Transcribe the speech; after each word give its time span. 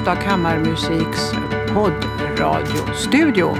Båstad 0.00 0.16
Kammarmusiks 0.16 1.32
poddradiostudio. 1.74 3.54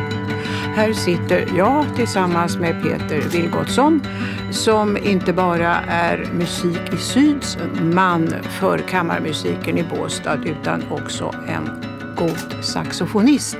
Här 0.75 0.93
sitter 0.93 1.57
jag 1.57 1.97
tillsammans 1.97 2.57
med 2.57 2.83
Peter 2.83 3.21
Vilgotsson 3.21 4.03
som 4.51 4.97
inte 4.97 5.33
bara 5.33 5.77
är 5.81 6.31
Musik 6.33 6.93
i 6.93 6.97
Syds 6.97 7.59
man 7.83 8.35
för 8.43 8.79
kammarmusiken 8.79 9.79
i 9.79 9.85
Båstad 9.85 10.39
utan 10.45 10.83
också 10.91 11.35
en 11.49 11.71
god 12.17 12.65
saxofonist. 12.65 13.59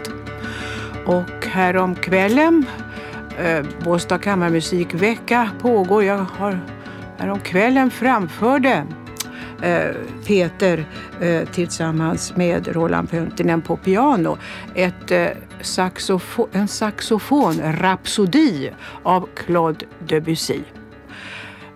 Och 1.07 1.47
härom 1.47 1.95
kvällen, 1.95 2.67
eh, 3.39 3.65
Båstad 3.85 4.19
kammarmusikvecka 4.19 5.51
pågår. 5.63 6.05
Jag 6.05 6.27
har 6.39 6.61
häromkvällen 7.19 7.91
framförde 7.91 8.87
Eh, 9.63 9.95
Peter 10.27 10.85
eh, 11.21 11.49
tillsammans 11.49 12.37
med 12.37 12.69
Roland 12.69 13.11
Pöntinen 13.11 13.63
på 13.63 13.77
piano 13.77 14.39
ett 14.75 15.11
eh, 15.11 15.29
saxofo 15.61 16.49
en 16.53 16.69
saxofonrapsodi 16.69 18.71
av 19.03 19.29
Claude 19.35 19.87
Debussy. 20.09 20.61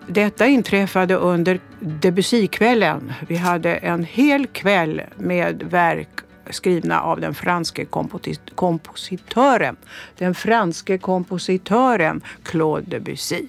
Detta 0.06 0.46
inträffade 0.46 1.14
under 1.14 1.60
Debussykvällen. 1.80 3.12
Vi 3.28 3.36
hade 3.36 3.76
en 3.76 4.04
hel 4.04 4.46
kväll 4.46 5.02
med 5.16 5.62
verk 5.62 6.08
skrivna 6.50 7.00
av 7.00 7.20
den 7.20 7.34
franske 7.34 7.84
kompositören, 8.54 9.76
den 10.18 10.34
franske 10.34 10.98
kompositören 10.98 12.20
Claude 12.42 12.86
Debussy. 12.86 13.46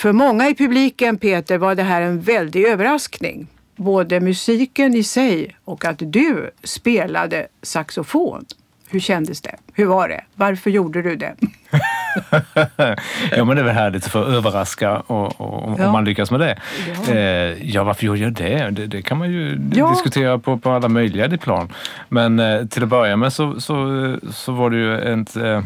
För 0.00 0.12
många 0.12 0.48
i 0.48 0.54
publiken, 0.54 1.18
Peter, 1.18 1.58
var 1.58 1.74
det 1.74 1.82
här 1.82 2.02
en 2.02 2.20
väldig 2.20 2.64
överraskning. 2.66 3.46
Både 3.76 4.20
musiken 4.20 4.94
i 4.94 5.02
sig 5.02 5.56
och 5.64 5.84
att 5.84 5.96
du 5.98 6.50
spelade 6.64 7.46
saxofon. 7.62 8.44
Hur 8.88 9.00
kändes 9.00 9.40
det? 9.40 9.56
Hur 9.72 9.86
var 9.86 10.08
det? 10.08 10.24
Varför 10.34 10.70
gjorde 10.70 11.02
du 11.02 11.16
det? 11.16 11.34
ja, 13.30 13.44
men 13.44 13.56
det 13.56 13.62
är 13.62 13.64
väl 13.64 13.74
härligt 13.74 14.04
att 14.04 14.10
få 14.10 14.18
överraska 14.18 14.96
och, 14.96 15.40
och, 15.40 15.80
ja. 15.80 15.86
om 15.86 15.92
man 15.92 16.04
lyckas 16.04 16.30
med 16.30 16.40
det. 16.40 16.58
Ja, 17.06 17.14
eh, 17.14 17.70
ja 17.70 17.84
varför 17.84 18.06
gjorde 18.06 18.20
jag 18.20 18.32
det? 18.32 18.70
det? 18.70 18.86
det? 18.86 19.02
kan 19.02 19.18
man 19.18 19.30
ju 19.30 19.70
ja. 19.74 19.90
diskutera 19.90 20.38
på, 20.38 20.58
på 20.58 20.70
alla 20.70 20.88
möjliga 20.88 21.38
plan. 21.38 21.72
Men 22.08 22.38
eh, 22.38 22.66
till 22.66 22.82
att 22.82 22.88
börja 22.88 23.16
med 23.16 23.32
så, 23.32 23.60
så, 23.60 24.16
så 24.32 24.52
var 24.52 24.70
det 24.70 24.76
ju 24.76 24.98
ett 24.98 25.36
eh, 25.36 25.62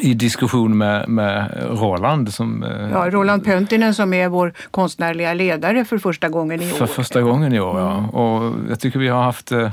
i 0.00 0.14
diskussion 0.14 0.78
med, 0.78 1.08
med 1.08 1.64
Roland. 1.70 2.34
Som, 2.34 2.62
eh, 2.62 2.90
ja, 2.92 3.10
Roland 3.10 3.44
Pöntinen 3.44 3.94
som 3.94 4.14
är 4.14 4.28
vår 4.28 4.52
konstnärliga 4.70 5.34
ledare 5.34 5.84
för 5.84 5.98
första 5.98 6.28
gången 6.28 6.62
i 6.62 6.72
år. 6.72 6.76
För 6.76 6.86
första 6.86 7.22
gången 7.22 7.52
i 7.52 7.60
år, 7.60 7.70
mm. 7.70 7.82
ja. 7.82 8.20
Och 8.20 8.54
jag 8.68 8.80
tycker 8.80 8.98
vi 8.98 9.08
har 9.08 9.22
haft, 9.22 9.52
eh, 9.52 9.70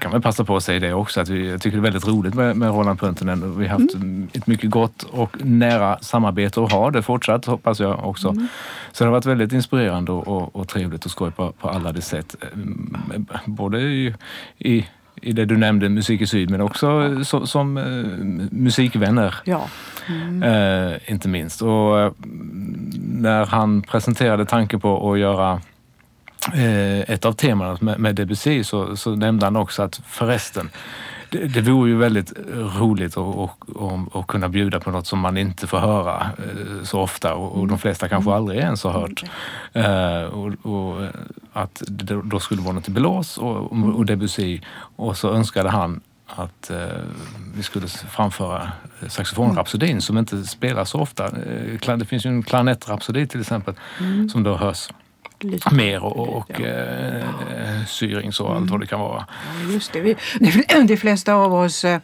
kan 0.00 0.10
man 0.10 0.22
passa 0.22 0.44
på 0.44 0.56
att 0.56 0.64
säga 0.64 0.80
det 0.80 0.92
också, 0.92 1.20
att 1.20 1.28
vi, 1.28 1.50
jag 1.50 1.62
tycker 1.62 1.76
det 1.76 1.80
är 1.80 1.90
väldigt 1.92 2.08
roligt 2.08 2.34
med, 2.34 2.56
med 2.56 2.68
Roland 2.68 3.00
Pöntinen. 3.00 3.58
Vi 3.58 3.66
har 3.66 3.78
haft 3.78 3.94
mm. 3.94 4.28
ett 4.32 4.46
mycket 4.46 4.70
gott 4.70 5.02
och 5.02 5.44
nära 5.44 5.98
samarbete 6.00 6.60
och 6.60 6.70
har 6.70 6.90
det 6.90 7.02
fortsatt 7.02 7.46
hoppas 7.46 7.80
jag 7.80 8.04
också. 8.04 8.28
Mm. 8.28 8.48
Så 8.92 9.04
det 9.04 9.08
har 9.08 9.12
varit 9.12 9.26
väldigt 9.26 9.52
inspirerande 9.52 10.12
och, 10.12 10.28
och, 10.28 10.56
och 10.56 10.68
trevligt 10.68 11.04
och 11.04 11.10
skoj 11.10 11.30
på, 11.30 11.52
på 11.52 11.68
alla 11.68 11.92
de 11.92 12.02
sätt. 12.02 12.36
Eh, 12.40 12.48
både 13.46 13.80
i, 13.80 14.14
i 14.58 14.86
i 15.22 15.32
det 15.32 15.44
du 15.44 15.56
nämnde, 15.56 15.88
Musik 15.88 16.20
i 16.20 16.26
Syd, 16.26 16.50
men 16.50 16.60
också 16.60 17.18
så, 17.24 17.46
som 17.46 17.76
eh, 17.76 17.84
musikvänner. 18.50 19.34
Ja. 19.44 19.68
Mm. 20.08 20.42
Eh, 20.42 20.98
inte 21.06 21.28
minst. 21.28 21.62
Och 21.62 22.00
eh, 22.00 22.12
när 23.02 23.46
han 23.46 23.82
presenterade 23.82 24.44
tanken 24.46 24.80
på 24.80 25.12
att 25.12 25.18
göra 25.18 25.60
eh, 26.54 27.00
ett 27.00 27.24
av 27.24 27.32
temana 27.32 27.78
med, 27.80 27.98
med 27.98 28.14
Debussy 28.14 28.64
så, 28.64 28.96
så 28.96 29.14
nämnde 29.14 29.46
han 29.46 29.56
också 29.56 29.82
att 29.82 30.00
förresten, 30.06 30.70
det, 31.32 31.46
det 31.46 31.60
vore 31.60 31.90
ju 31.90 31.96
väldigt 31.96 32.32
roligt 32.78 33.16
att 34.14 34.26
kunna 34.26 34.48
bjuda 34.48 34.80
på 34.80 34.90
något 34.90 35.06
som 35.06 35.18
man 35.18 35.36
inte 35.36 35.66
får 35.66 35.78
höra 35.78 36.30
eh, 36.38 36.84
så 36.84 37.00
ofta 37.00 37.34
och, 37.34 37.60
och 37.60 37.68
de 37.68 37.78
flesta 37.78 38.08
kanske 38.08 38.30
mm. 38.30 38.36
aldrig 38.36 38.60
ens 38.60 38.84
har 38.84 38.92
hört. 38.92 39.24
Uh, 39.76 40.24
och, 40.24 40.66
och, 40.74 41.06
att 41.52 41.82
det 41.88 42.20
då 42.24 42.40
skulle 42.40 42.62
vara 42.62 42.74
något 42.74 42.88
i 42.88 42.90
Belås 42.90 43.38
och, 43.38 43.72
och 43.72 44.06
Debussy 44.06 44.60
och 44.96 45.16
så 45.16 45.30
önskade 45.30 45.70
han 45.70 46.00
att 46.26 46.70
uh, 46.70 46.76
vi 47.54 47.62
skulle 47.62 47.88
framföra 47.88 48.72
saxofonrapsodin 49.08 49.90
mm. 49.90 50.00
som 50.00 50.18
inte 50.18 50.44
spelas 50.44 50.90
så 50.90 51.00
ofta. 51.00 51.30
Det 51.96 52.04
finns 52.04 52.26
ju 52.26 52.30
en 52.30 52.42
klarinettrapsodi 52.42 53.26
till 53.26 53.40
exempel 53.40 53.74
mm. 54.00 54.28
som 54.28 54.42
då 54.42 54.56
hörs 54.56 54.88
Lite 55.42 55.74
mer 55.74 56.04
och, 56.04 56.28
och 56.36 56.50
ja. 56.50 56.66
eh, 56.66 57.84
syring 57.86 58.32
så 58.32 58.48
allt 58.48 58.70
vad 58.70 58.80
det 58.80 58.86
kan 58.86 59.00
vara. 59.00 59.26
Ja, 59.28 59.72
just 59.72 59.92
det. 59.92 60.00
Vi, 60.00 60.16
de 60.86 60.96
flesta 60.96 61.34
av 61.34 61.54
oss 61.54 61.84
eh, 61.84 62.00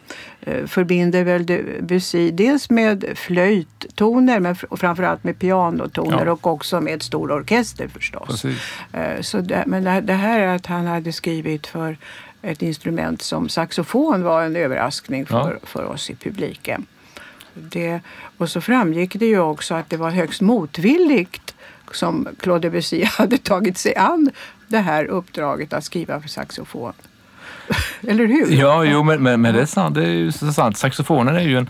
förbinder 0.67 1.23
väl 1.23 1.45
Debussy 1.45 2.31
dels 2.31 2.69
med 2.69 3.05
flöjttoner 3.15 4.39
men 4.39 4.55
framförallt 4.55 5.23
med 5.23 5.39
pianotoner 5.39 6.25
ja. 6.25 6.31
och 6.31 6.47
också 6.47 6.81
med 6.81 7.01
stor 7.01 7.31
orkester 7.31 7.87
förstås. 7.87 8.45
Eh, 8.45 9.21
så 9.21 9.41
det, 9.41 9.63
men 9.67 9.83
det, 9.83 10.01
det 10.01 10.13
här 10.13 10.55
att 10.55 10.65
han 10.65 10.87
hade 10.87 11.13
skrivit 11.13 11.67
för 11.67 11.97
ett 12.41 12.61
instrument 12.61 13.21
som 13.21 13.49
saxofon 13.49 14.23
var 14.23 14.43
en 14.43 14.55
överraskning 14.55 15.25
för, 15.25 15.59
ja. 15.61 15.67
för 15.67 15.85
oss 15.85 16.09
i 16.09 16.15
publiken. 16.15 16.85
Det, 17.53 17.99
och 18.37 18.49
så 18.49 18.61
framgick 18.61 19.15
det 19.15 19.25
ju 19.25 19.39
också 19.39 19.75
att 19.75 19.89
det 19.89 19.97
var 19.97 20.09
högst 20.09 20.41
motvilligt 20.41 21.48
som 21.95 22.27
Claude 22.39 22.67
Debussy 22.67 23.03
hade 23.17 23.37
tagit 23.37 23.77
sig 23.77 23.95
an 23.95 24.29
det 24.67 24.79
här 24.79 25.05
uppdraget 25.05 25.73
att 25.73 25.83
skriva 25.83 26.21
för 26.21 26.29
saxofon. 26.29 26.93
Eller 28.07 28.25
hur? 28.25 28.51
Ja, 28.51 28.83
jo, 28.83 29.03
men, 29.03 29.23
men, 29.23 29.41
men 29.41 29.55
det 29.55 29.61
är 29.61 29.65
sant. 29.65 29.95
Det 29.95 30.03
är 30.03 30.11
ju 30.11 30.31
sant. 30.31 30.77
Saxofonen 30.77 31.35
är 31.35 31.41
ju 31.41 31.57
en, 31.57 31.69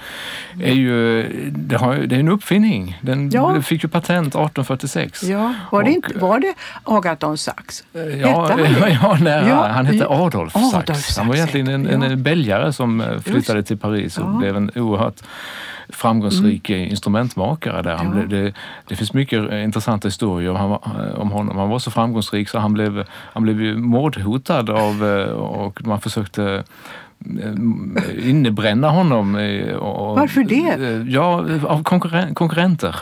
är 0.61 0.73
ju, 0.73 1.23
det 1.51 1.77
har, 1.77 1.95
det 1.95 2.15
är 2.15 2.19
en 2.19 2.29
uppfinning. 2.29 2.99
Den 3.01 3.29
ja. 3.29 3.61
fick 3.61 3.83
ju 3.83 3.89
patent 3.89 4.27
1846. 4.27 5.23
Ja, 5.23 5.53
var 5.71 5.83
det, 5.83 5.91
inte, 5.91 6.17
var 6.17 6.39
det 6.39 6.53
Agaton 6.83 7.37
Sax? 7.37 7.83
Ja, 7.91 8.01
ja, 8.01 8.57
ja, 9.01 9.17
nära. 9.21 9.49
Ja. 9.49 9.67
Han 9.67 9.85
hette 9.85 10.07
Adolf, 10.07 10.55
Adolf 10.55 10.87
Sax. 10.87 11.17
Han 11.17 11.27
var 11.27 11.35
egentligen 11.35 11.67
en, 11.67 11.87
en, 11.87 12.03
en 12.03 12.23
belgare 12.23 12.73
som 12.73 13.01
eh, 13.01 13.19
flyttade 13.19 13.63
till 13.63 13.77
Paris 13.77 14.17
och 14.17 14.29
blev 14.29 14.57
en 14.57 14.71
oerhört 14.75 15.21
framgångsrik 15.89 16.69
mm. 16.69 16.89
instrumentmakare 16.89 17.81
där. 17.81 17.95
Han 17.95 18.05
ja. 18.05 18.11
blev, 18.13 18.29
det, 18.29 18.53
det, 18.87 18.95
finns 18.95 19.13
mycket 19.13 19.51
intressanta 19.51 20.07
historier 20.07 20.49
om, 20.49 20.77
om 21.15 21.31
honom. 21.31 21.57
Han 21.57 21.69
var 21.69 21.79
så 21.79 21.91
framgångsrik 21.91 22.49
så 22.49 22.59
han 22.59 22.73
blev, 22.73 23.03
han 23.11 23.43
blev 23.43 23.79
mordhotad 23.79 24.69
av, 24.69 25.05
eh, 25.05 25.29
och 25.31 25.87
man 25.87 26.01
försökte 26.01 26.63
eh, 27.43 28.29
innebränna 28.29 28.89
honom. 28.89 29.35
Och, 29.79 30.15
Varför 30.15 30.43
det? 30.43 31.11
Ja, 31.11 31.45
av 31.67 31.83
konkurren 31.83 32.35
konkurrenter. 32.35 32.95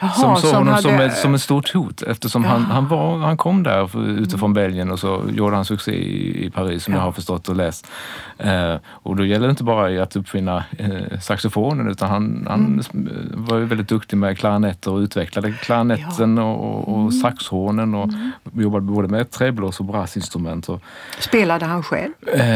Som 0.00 0.36
såg 0.36 0.54
honom 0.54 0.68
hade... 0.68 0.82
som, 0.82 1.00
ett, 1.00 1.16
som 1.16 1.34
ett 1.34 1.42
stort 1.42 1.74
hot 1.74 2.02
eftersom 2.02 2.44
han, 2.44 2.62
han, 2.62 2.88
var, 2.88 3.18
han 3.18 3.36
kom 3.36 3.62
där 3.62 4.08
utifrån 4.18 4.50
mm. 4.50 4.54
Belgien 4.54 4.90
och 4.90 4.98
så 4.98 5.22
gjorde 5.32 5.56
han 5.56 5.64
succé 5.64 5.92
i, 5.92 6.46
i 6.46 6.50
Paris 6.50 6.84
som 6.84 6.94
ja. 6.94 7.00
jag 7.00 7.04
har 7.04 7.12
förstått 7.12 7.48
och 7.48 7.56
läst. 7.56 7.86
Eh, 8.38 8.74
och 8.86 9.16
då 9.16 9.24
gäller 9.24 9.46
det 9.46 9.50
inte 9.50 9.64
bara 9.64 10.02
att 10.02 10.16
uppfinna 10.16 10.64
eh, 10.78 11.18
saxofonen 11.20 11.88
utan 11.88 12.08
han, 12.08 12.46
han 12.48 12.82
mm. 12.94 13.08
var 13.34 13.58
ju 13.58 13.64
väldigt 13.64 13.88
duktig 13.88 14.16
med 14.16 14.38
klarinetter 14.38 14.90
och 14.90 14.98
utvecklade 14.98 15.52
klarinetten 15.52 16.36
ja. 16.36 16.42
och, 16.42 16.88
och, 16.88 17.00
mm. 17.00 17.12
saxhornen 17.12 17.94
och 17.94 18.08
mm. 18.08 18.30
jobbade 18.52 18.84
både 18.84 19.08
med 19.08 19.30
träblås 19.30 19.80
och 19.80 19.86
brassinstrument. 19.86 20.68
Och, 20.68 20.82
Spelade 21.18 21.64
han 21.64 21.82
själv? 21.82 22.12
Eh, 22.34 22.46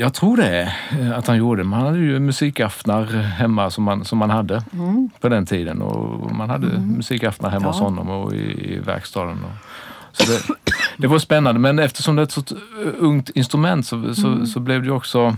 jag 0.00 0.14
tror 0.14 0.36
det, 0.36 0.72
eh, 1.00 1.18
att 1.18 1.26
han 1.26 1.36
gjorde. 1.36 1.64
Man 1.64 1.80
hade 1.80 1.98
ju 1.98 2.18
musikaftnar 2.20 3.04
hemma 3.22 3.70
som 3.70 3.84
man, 3.84 4.04
som 4.04 4.18
man 4.18 4.30
hade 4.30 4.62
mm. 4.72 5.10
på 5.20 5.28
den 5.28 5.46
tiden 5.46 5.82
och 5.82 6.32
man 6.34 6.50
hade 6.50 6.66
mm. 6.66 6.93
Musikaftnar 6.96 7.50
hemma 7.50 7.64
ja. 7.64 7.70
hos 7.70 7.80
honom 7.80 8.08
och 8.08 8.32
i, 8.32 8.74
i 8.74 8.78
verkstaden. 8.78 9.44
Och, 9.44 9.50
så 10.12 10.32
det, 10.32 10.40
det, 10.96 11.06
var 11.06 11.18
spännande, 11.18 11.60
men 11.60 11.78
eftersom 11.78 12.16
det 12.16 12.22
är 12.22 12.24
ett 12.24 12.32
så 12.32 12.42
ungt 12.98 13.30
instrument 13.30 13.86
så, 13.86 14.14
så, 14.14 14.26
mm. 14.26 14.46
så 14.46 14.60
blev 14.60 14.82
det 14.82 14.90
också 14.90 15.36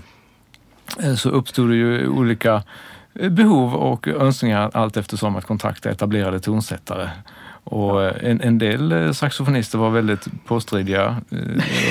eh, 1.02 1.14
så 1.14 1.30
uppstod 1.30 1.70
det 1.70 1.76
ju 1.76 2.08
olika 2.08 2.62
eh, 3.14 3.30
behov 3.30 3.74
och 3.74 4.08
önskningar 4.08 4.70
allt 4.74 4.96
eftersom 4.96 5.36
att 5.36 5.44
kontakta 5.44 5.90
etablerade 5.90 6.40
tonsättare. 6.40 7.10
Och 7.64 8.04
eh, 8.04 8.30
en, 8.30 8.40
en 8.40 8.58
del 8.58 9.14
saxofonister 9.14 9.78
var 9.78 9.90
väldigt 9.90 10.28
påstridiga 10.44 11.16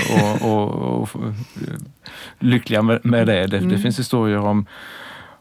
och, 0.09 0.51
och, 0.51 1.01
och 1.01 1.09
lyckliga 2.39 2.81
med, 2.81 3.05
med 3.05 3.27
det. 3.27 3.47
Det, 3.47 3.57
mm. 3.57 3.69
det, 3.69 3.77
finns 3.77 3.99
historier 3.99 4.39
om, 4.39 4.65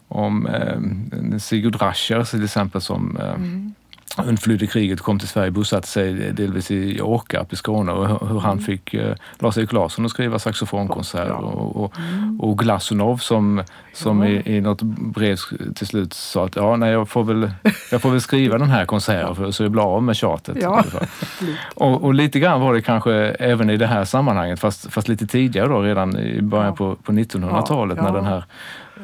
om 0.08 0.46
eh, 0.46 1.38
Sigurd 1.38 1.82
Rascher 1.82 2.24
till 2.24 2.44
exempel 2.44 2.80
som 2.80 3.16
eh, 3.16 3.34
mm 3.34 3.74
undflydde 4.18 4.66
kriget 4.66 5.00
och 5.00 5.06
kom 5.06 5.18
till 5.18 5.28
Sverige, 5.28 5.50
bosatte 5.50 5.88
sig 5.88 6.12
delvis 6.14 6.70
i 6.70 7.00
Åkarp 7.00 7.52
i 7.52 7.56
Skåne 7.56 7.92
och 7.92 8.28
hur 8.28 8.40
han 8.40 8.52
mm. 8.52 8.64
fick 8.64 8.94
eh, 8.94 9.14
Lars-Erik 9.38 9.72
Larsson 9.72 10.04
att 10.04 10.10
skriva 10.10 10.38
saxofonkonserter 10.38 11.28
ja. 11.28 11.36
och, 11.36 11.84
och, 11.84 11.92
mm. 11.98 12.40
och 12.40 12.58
Glasunov 12.58 13.16
som, 13.16 13.62
som 13.92 14.22
ja. 14.22 14.28
i, 14.28 14.56
i 14.56 14.60
något 14.60 14.82
brev 14.82 15.36
till 15.74 15.86
slut 15.86 16.12
sa 16.12 16.44
att 16.44 16.56
ja, 16.56 16.76
nej, 16.76 16.92
jag, 16.92 17.08
får 17.08 17.24
väl, 17.24 17.50
jag 17.90 18.02
får 18.02 18.10
väl 18.10 18.20
skriva 18.20 18.58
den 18.58 18.70
här 18.70 18.84
konserten 18.84 19.34
för, 19.34 19.50
så 19.50 19.62
jag 19.62 19.72
blir 19.72 19.82
av 19.82 20.02
med 20.02 20.16
tjatet. 20.16 20.56
Ja. 20.60 20.84
och, 21.74 22.04
och 22.04 22.14
lite 22.14 22.38
grann 22.38 22.60
var 22.60 22.74
det 22.74 22.82
kanske 22.82 23.14
även 23.14 23.70
i 23.70 23.76
det 23.76 23.86
här 23.86 24.04
sammanhanget, 24.04 24.60
fast, 24.60 24.92
fast 24.92 25.08
lite 25.08 25.26
tidigare 25.26 25.68
då, 25.68 25.82
redan 25.82 26.16
i 26.16 26.42
början 26.42 26.74
på, 26.74 26.94
på 26.94 27.12
1900-talet 27.12 28.02
när 28.02 28.12
den 28.12 28.24
här 28.24 28.44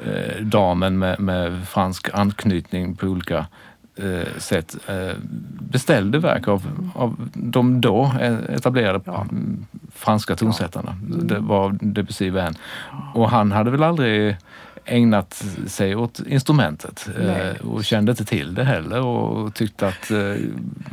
eh, 0.06 0.42
damen 0.42 0.98
med, 0.98 1.20
med 1.20 1.68
fransk 1.68 2.08
anknytning 2.12 2.96
på 2.96 3.06
olika 3.06 3.46
sätt 4.38 4.76
eh, 4.86 5.16
beställde 5.60 6.18
verk 6.18 6.48
av, 6.48 6.90
av 6.94 7.28
de 7.34 7.80
då 7.80 8.12
etablerade 8.48 9.00
ja. 9.04 9.26
franska 9.94 10.36
tonsättarna. 10.36 10.96
Ja. 11.08 11.14
Mm. 11.14 11.26
Det 11.26 11.38
var 11.38 11.78
Debussy 11.80 12.30
vän. 12.30 12.54
Och 13.14 13.30
han 13.30 13.52
hade 13.52 13.70
väl 13.70 13.82
aldrig 13.82 14.36
ägnat 14.84 15.44
sig 15.66 15.96
åt 15.96 16.20
instrumentet 16.26 17.08
eh, 17.20 17.66
och 17.66 17.84
kände 17.84 18.12
inte 18.12 18.24
till 18.24 18.54
det 18.54 18.64
heller 18.64 19.00
och 19.00 19.54
tyckte 19.54 19.88
att 19.88 20.10
eh, 20.10 20.34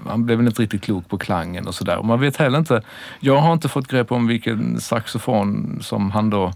han 0.08 0.26
blev 0.26 0.42
inte 0.42 0.62
riktigt 0.62 0.82
klok 0.82 1.10
på 1.10 1.18
klangen 1.18 1.68
och 1.68 1.76
sådär. 1.76 2.02
Man 2.04 2.20
vet 2.20 2.38
heller 2.38 2.60
inte, 2.60 2.82
jag 3.20 3.38
har 3.38 3.54
inte 3.54 3.70
fått 3.70 3.88
grepp 3.88 4.12
om 4.12 4.28
vilken 4.28 4.80
saxofon 4.80 5.80
som 5.82 6.12
han 6.12 6.30
då 6.30 6.54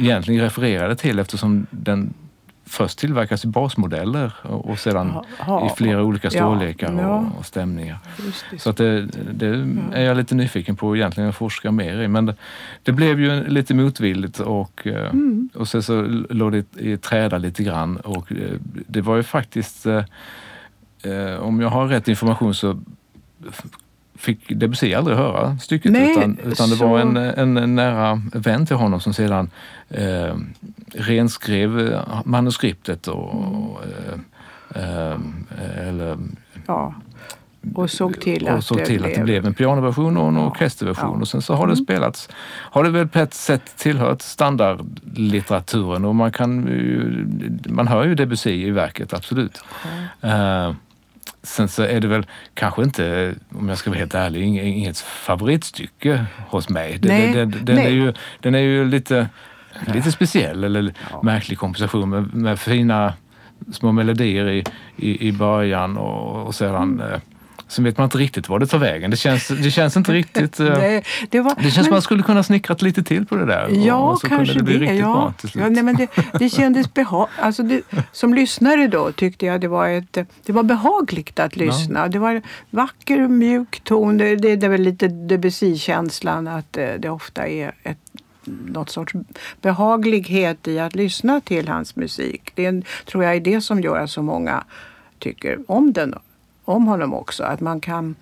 egentligen 0.00 0.40
refererade 0.40 0.96
till 0.96 1.18
eftersom 1.18 1.66
den 1.70 2.14
först 2.66 2.98
tillverkas 2.98 3.44
i 3.44 3.48
basmodeller 3.48 4.32
och 4.42 4.78
sedan 4.78 5.12
Aha. 5.40 5.66
i 5.66 5.76
flera 5.76 6.02
olika 6.02 6.30
storlekar 6.30 6.92
ja. 6.92 7.18
och, 7.18 7.38
och 7.38 7.46
stämningar. 7.46 7.98
Så 8.58 8.70
att 8.70 8.76
det, 8.76 9.06
det 9.32 9.46
är 9.92 10.04
jag 10.04 10.16
lite 10.16 10.34
nyfiken 10.34 10.76
på 10.76 10.96
egentligen 10.96 11.28
att 11.28 11.36
forska 11.36 11.70
mer 11.70 12.00
i. 12.00 12.08
Men 12.08 12.26
det, 12.26 12.36
det 12.82 12.92
blev 12.92 13.20
ju 13.20 13.48
lite 13.48 13.74
motvilligt 13.74 14.40
och, 14.40 14.86
eh, 14.86 15.10
mm. 15.10 15.48
och 15.54 15.68
sen 15.68 15.82
så 15.82 16.02
låg 16.30 16.52
det 16.52 16.80
i 16.80 16.96
träda 16.96 17.38
lite 17.38 17.64
grann 17.64 17.96
och 17.96 18.32
eh, 18.32 18.58
det 18.86 19.00
var 19.00 19.16
ju 19.16 19.22
faktiskt, 19.22 19.86
eh, 19.86 20.04
om 21.40 21.60
jag 21.60 21.68
har 21.68 21.86
rätt 21.86 22.08
information 22.08 22.54
så 22.54 22.80
fick 24.16 24.48
Debussy 24.48 24.94
aldrig 24.94 25.16
höra 25.16 25.58
stycket 25.58 25.92
Nej, 25.92 26.10
utan, 26.10 26.38
utan 26.44 26.70
det 26.70 26.76
så... 26.76 26.86
var 26.86 26.98
en, 26.98 27.16
en, 27.16 27.74
nära 27.74 28.22
vän 28.32 28.66
till 28.66 28.76
honom 28.76 29.00
som 29.00 29.14
sedan 29.14 29.50
eh, 29.88 30.36
renskrev 30.92 32.00
manuskriptet 32.24 33.08
och, 33.08 33.80
eh, 34.74 34.82
eh, 34.82 35.88
eller, 35.88 36.18
ja. 36.66 36.94
Och 37.74 37.90
såg 37.90 38.20
till, 38.20 38.48
och 38.48 38.52
att, 38.52 38.64
såg 38.64 38.84
till 38.84 39.02
det 39.02 39.08
att 39.08 39.14
det 39.14 39.22
blev 39.22 39.46
en 39.46 39.54
pianoversion 39.54 40.16
och 40.16 40.28
en 40.28 40.34
ja. 40.34 40.46
orkesterversion. 40.46 41.14
Ja. 41.14 41.20
Och 41.20 41.28
sen 41.28 41.42
så 41.42 41.54
har 41.54 41.66
det 41.66 41.72
mm. 41.72 41.84
spelats, 41.84 42.28
har 42.46 42.84
det 42.84 42.90
väl 42.90 43.08
på 43.08 43.18
ett 43.18 43.34
sätt 43.34 43.76
tillhört 43.76 44.22
standardlitteraturen 44.22 46.04
och 46.04 46.14
man 46.14 46.32
kan 46.32 46.68
man 47.68 47.88
hör 47.88 48.04
ju 48.04 48.14
Debussy 48.14 48.66
i 48.66 48.70
verket, 48.70 49.14
absolut. 49.14 49.64
Mm. 50.22 50.74
Sen 51.44 51.68
så 51.68 51.82
är 51.82 52.00
det 52.00 52.08
väl 52.08 52.26
kanske 52.54 52.82
inte, 52.82 53.34
om 53.54 53.68
jag 53.68 53.78
ska 53.78 53.90
vara 53.90 53.98
helt 53.98 54.14
ärlig, 54.14 54.42
inget 54.42 54.98
favoritstycke 54.98 56.26
hos 56.48 56.68
mig. 56.68 56.98
Nej, 57.02 57.32
den, 57.32 57.50
den, 57.50 57.64
den 57.64 57.78
är 57.78 57.88
ju, 57.88 58.12
den 58.40 58.54
är 58.54 58.58
ju 58.58 58.84
lite, 58.84 59.28
lite 59.86 60.12
speciell 60.12 60.64
eller 60.64 60.94
ja. 61.10 61.22
märklig 61.22 61.58
komposition 61.58 62.10
med, 62.10 62.34
med 62.34 62.60
fina 62.60 63.12
små 63.72 63.92
melodier 63.92 64.48
i, 64.48 64.64
i, 64.96 65.28
i 65.28 65.32
början 65.32 65.96
och, 65.96 66.46
och 66.46 66.54
sedan 66.54 67.00
mm. 67.00 67.20
Sen 67.74 67.84
vet 67.84 67.98
man 67.98 68.04
inte 68.04 68.18
riktigt 68.18 68.48
var 68.48 68.58
det 68.58 68.66
tar 68.66 68.78
vägen. 68.78 69.10
Det 69.10 69.16
känns, 69.16 69.48
det 69.48 69.70
känns 69.70 69.96
inte 69.96 70.12
riktigt... 70.12 70.60
Eh, 70.60 70.66
nej, 70.66 71.04
det, 71.30 71.40
var, 71.40 71.54
det 71.56 71.62
känns 71.62 71.76
men, 71.76 71.84
som 71.84 71.92
man 71.92 72.02
skulle 72.02 72.22
kunna 72.22 72.42
snickrat 72.42 72.82
lite 72.82 73.02
till 73.02 73.26
på 73.26 73.36
det 73.36 73.46
där. 73.46 73.68
Ja, 73.70 74.16
så 74.20 74.28
kanske 74.28 74.54
det. 74.54 74.62
Bli 74.62 74.78
det 74.78 74.94
ja. 74.94 75.32
Ja, 75.54 75.68
nej, 75.68 75.82
men 75.82 75.96
det, 75.96 76.08
det 76.38 76.48
kändes 76.48 76.94
behag, 76.94 77.28
alltså 77.40 77.62
det, 77.62 77.82
Som 78.12 78.34
lyssnare 78.34 78.86
då 78.86 79.12
tyckte 79.12 79.46
jag 79.46 79.60
det 79.60 79.68
var, 79.68 79.88
ett, 79.88 80.18
det 80.46 80.52
var 80.52 80.62
behagligt 80.62 81.40
att 81.40 81.56
lyssna. 81.56 82.00
Ja. 82.00 82.08
Det 82.08 82.18
var 82.18 82.42
vacker 82.70 83.20
och 83.20 83.30
mjuk 83.30 83.80
ton. 83.84 84.18
Det, 84.18 84.36
det, 84.36 84.56
det 84.56 84.66
är 84.66 84.70
väl 84.70 84.82
lite 84.82 85.08
Debussy-känslan 85.08 86.48
att 86.48 86.76
eh, 86.76 86.88
det 86.98 87.10
ofta 87.10 87.48
är 87.48 87.72
ett 87.82 87.98
något 88.44 88.90
sorts 88.90 89.12
behaglighet 89.60 90.68
i 90.68 90.78
att 90.78 90.94
lyssna 90.94 91.40
till 91.40 91.68
hans 91.68 91.96
musik. 91.96 92.52
Det 92.54 92.82
tror 93.06 93.24
jag 93.24 93.34
är 93.34 93.40
det 93.40 93.60
som 93.60 93.80
gör 93.80 93.98
att 93.98 94.10
så 94.10 94.22
många 94.22 94.64
tycker 95.18 95.58
om 95.66 95.92
den 95.92 96.14
om 96.64 96.86
honom 96.86 97.14
också. 97.14 97.44
Att 97.44 97.60
man 97.60 97.80
kan 97.80 98.14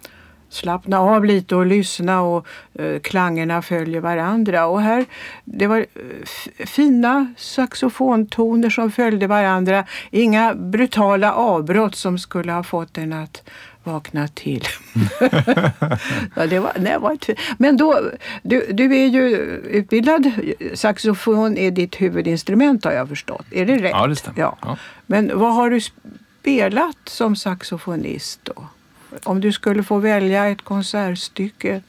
slappna 0.53 0.99
av 1.01 1.25
lite 1.25 1.57
och 1.57 1.67
lyssna 1.67 2.23
och 2.23 2.47
eh, 2.75 2.99
klangerna 2.99 3.63
följer 3.63 4.01
varandra. 4.01 4.67
Och 4.67 4.83
här, 4.83 5.05
det 5.45 5.67
var 5.67 5.79
eh, 5.79 6.67
fina 6.67 7.35
saxofontoner 7.37 8.71
som 8.71 8.91
följde 8.91 9.27
varandra. 9.27 9.85
Inga 10.11 10.55
brutala 10.55 11.33
avbrott 11.33 11.95
som 11.95 12.19
skulle 12.19 12.53
ha 12.53 12.63
fått 12.63 12.99
en 12.99 13.13
att 13.13 13.43
vakna 13.85 14.29
till. 14.29 14.65
ja, 16.37 16.47
det 16.47 16.59
var, 16.59 16.73
det 16.79 16.99
var 16.99 17.13
ett, 17.13 17.39
men 17.59 17.77
då, 17.77 18.01
du, 18.43 18.67
du 18.73 18.97
är 18.97 19.07
ju 19.07 19.29
utbildad, 19.71 20.31
saxofon 20.75 21.57
är 21.57 21.71
ditt 21.71 22.01
huvudinstrument 22.01 22.85
har 22.85 22.93
jag 22.93 23.09
förstått. 23.09 23.47
Är 23.51 23.67
det 23.67 23.77
rätt? 23.77 23.91
Ja, 23.91 24.07
det 24.07 24.17
stämmer. 24.17 24.41
Ja. 24.41 24.59
ja. 24.63 24.77
Men 25.07 25.39
vad 25.39 25.55
har 25.55 25.71
du 25.71 25.81
spelat 26.43 26.97
som 27.05 27.37
saxofonist 27.37 28.41
då? 28.43 28.67
Om 29.25 29.41
du 29.41 29.53
skulle 29.53 29.83
få 29.83 29.99
välja 29.99 30.47
ett 30.47 30.63
konsertstycke 30.63 31.83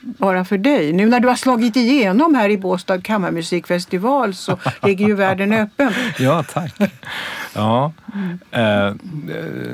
bara 0.00 0.44
för 0.44 0.58
dig. 0.58 0.92
Nu 0.92 1.06
när 1.06 1.20
du 1.20 1.28
har 1.28 1.36
slagit 1.36 1.76
igenom 1.76 2.34
här 2.34 2.48
i 2.48 2.58
Båstad 2.58 3.00
kammarmusikfestival 3.00 4.34
så 4.34 4.58
ligger 4.82 5.06
ju 5.06 5.14
världen 5.14 5.52
öppen. 5.52 5.92
Ja, 6.18 6.42
tack. 6.42 6.74
Ja, 7.54 7.92
eh, 8.50 8.94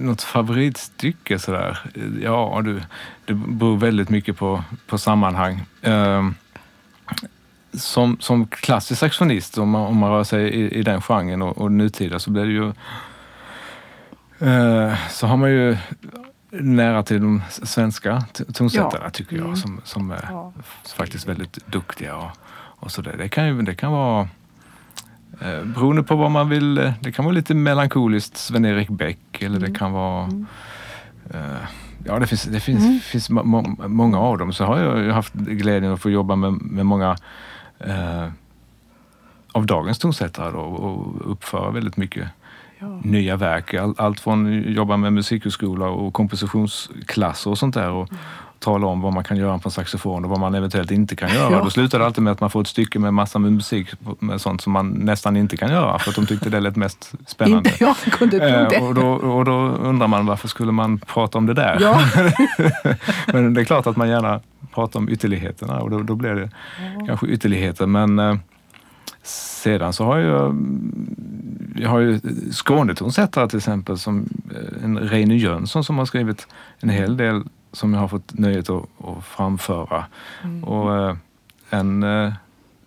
något 0.00 0.22
favoritstycke 0.22 1.38
sådär? 1.38 1.78
Ja, 2.22 2.60
du, 2.64 2.82
det 3.24 3.34
beror 3.34 3.76
väldigt 3.76 4.08
mycket 4.08 4.36
på, 4.36 4.64
på 4.86 4.98
sammanhang. 4.98 5.66
Eh, 5.82 6.30
som, 7.72 8.16
som 8.20 8.46
klassisk 8.46 9.00
saxofonist, 9.00 9.58
om 9.58 9.70
man, 9.70 9.86
om 9.86 9.96
man 9.96 10.10
rör 10.10 10.24
sig 10.24 10.48
i, 10.48 10.78
i 10.78 10.82
den 10.82 11.00
genren 11.02 11.42
och, 11.42 11.58
och 11.58 11.72
nutida, 11.72 12.18
så 12.18 12.30
blir 12.30 12.44
det 12.44 12.52
ju 12.52 12.72
så 15.10 15.26
har 15.26 15.36
man 15.36 15.50
ju 15.50 15.76
nära 16.50 17.02
till 17.02 17.20
de 17.20 17.42
svenska 17.48 18.24
tonsättarna 18.54 19.04
ja. 19.04 19.10
tycker 19.10 19.36
jag, 19.36 19.44
mm. 19.44 19.56
som, 19.56 19.80
som 19.84 20.10
är 20.10 20.28
ja. 20.30 20.52
faktiskt 20.96 21.28
väldigt 21.28 21.66
duktiga. 21.66 22.16
Och, 22.16 22.30
och 22.54 22.90
så 22.90 23.02
där. 23.02 23.16
Det, 23.18 23.28
kan 23.28 23.46
ju, 23.46 23.62
det 23.62 23.74
kan 23.74 23.92
vara 23.92 24.28
eh, 25.40 25.64
beroende 25.64 26.02
på 26.02 26.16
vad 26.16 26.30
man 26.30 26.48
vill. 26.48 26.78
Eh, 26.78 26.92
det 27.00 27.12
kan 27.12 27.24
vara 27.24 27.34
lite 27.34 27.54
melankoliskt 27.54 28.36
Sven-Erik 28.36 28.88
Bäck 28.88 29.42
eller 29.42 29.56
mm. 29.56 29.72
det 29.72 29.78
kan 29.78 29.92
vara 29.92 30.24
mm. 30.24 30.46
eh, 31.30 31.60
Ja, 32.04 32.18
det 32.18 32.26
finns, 32.26 32.42
det 32.42 32.60
finns, 32.60 32.84
mm. 32.84 33.00
finns 33.00 33.30
må, 33.30 33.62
många 33.88 34.18
av 34.18 34.38
dem. 34.38 34.52
Så 34.52 34.64
har 34.64 34.78
jag 34.78 35.14
haft 35.14 35.34
glädjen 35.34 35.92
att 35.92 36.00
få 36.00 36.10
jobba 36.10 36.36
med, 36.36 36.52
med 36.52 36.86
många 36.86 37.16
eh, 37.78 38.28
av 39.52 39.66
dagens 39.66 39.98
tonsättare 39.98 40.56
och, 40.56 40.80
och 40.80 41.32
uppföra 41.32 41.70
väldigt 41.70 41.96
mycket 41.96 42.28
nya 43.02 43.36
verk. 43.36 43.74
All, 43.74 43.94
allt 43.98 44.20
från 44.20 44.62
jobba 44.62 44.96
med 44.96 45.12
musikhögskola 45.12 45.88
och 45.88 46.14
kompositionsklasser 46.14 47.50
och 47.50 47.58
sånt 47.58 47.74
där. 47.74 47.90
Och, 47.90 48.12
mm. 48.12 48.22
tala 48.60 48.86
om 48.86 49.00
vad 49.00 49.12
man 49.12 49.24
kan 49.24 49.36
göra 49.36 49.58
på 49.58 49.68
en 49.68 49.70
saxofon 49.70 50.24
och 50.24 50.30
vad 50.30 50.40
man 50.40 50.54
eventuellt 50.54 50.90
inte 50.90 51.16
kan 51.16 51.34
göra. 51.34 51.52
Ja. 51.52 51.64
Då 51.64 51.70
slutar 51.70 51.98
det 51.98 52.06
alltid 52.06 52.22
med 52.22 52.32
att 52.32 52.40
man 52.40 52.50
får 52.50 52.60
ett 52.60 52.68
stycke 52.68 52.98
med 52.98 53.14
massa 53.14 53.38
med 53.38 53.52
musik 53.52 53.88
med 54.18 54.40
sånt 54.40 54.60
som 54.60 54.72
man 54.72 54.90
nästan 54.90 55.36
inte 55.36 55.56
kan 55.56 55.70
göra 55.70 55.98
för 55.98 56.10
att 56.10 56.16
de 56.16 56.26
tyckte 56.26 56.50
det 56.50 56.60
lät 56.60 56.76
mest 56.76 57.12
spännande. 57.26 57.70
Inte 57.70 57.84
jag 57.84 57.96
kunde 57.96 58.38
tro 58.38 58.48
det. 58.48 58.76
Eh, 58.76 58.88
och, 58.88 58.94
då, 58.94 59.08
och 59.12 59.44
då 59.44 59.52
undrar 59.60 60.06
man 60.06 60.26
varför 60.26 60.48
skulle 60.48 60.72
man 60.72 60.98
prata 60.98 61.38
om 61.38 61.46
det 61.46 61.54
där? 61.54 61.78
Ja. 61.80 62.00
Men 63.32 63.54
det 63.54 63.60
är 63.60 63.64
klart 63.64 63.86
att 63.86 63.96
man 63.96 64.08
gärna 64.08 64.40
pratar 64.74 65.00
om 65.00 65.08
ytterligheterna 65.08 65.80
och 65.80 65.90
då, 65.90 66.02
då 66.02 66.14
blir 66.14 66.34
det 66.34 66.50
ja. 66.98 67.06
kanske 67.06 67.26
ytterligheter. 67.26 67.86
Men 67.86 68.18
eh, 68.18 68.34
sedan 69.22 69.92
så 69.92 70.04
har 70.04 70.18
jag 70.18 70.56
vi 71.80 71.84
har 71.84 71.98
ju 71.98 72.20
Skånetonsättare 72.52 73.48
till 73.48 73.58
exempel, 73.58 73.98
som 73.98 74.28
eh, 74.54 74.84
en 74.84 74.98
Reine 74.98 75.36
Jönsson 75.36 75.84
som 75.84 75.98
har 75.98 76.04
skrivit 76.04 76.46
en 76.80 76.88
hel 76.88 77.16
del 77.16 77.42
som 77.72 77.94
jag 77.94 78.00
har 78.00 78.08
fått 78.08 78.38
nöjet 78.38 78.70
att, 78.70 78.84
att 79.04 79.24
framföra. 79.24 80.04
Mm. 80.44 80.64
Och 80.64 80.96
eh, 80.96 81.16
en, 81.70 82.02
eh, 82.02 82.32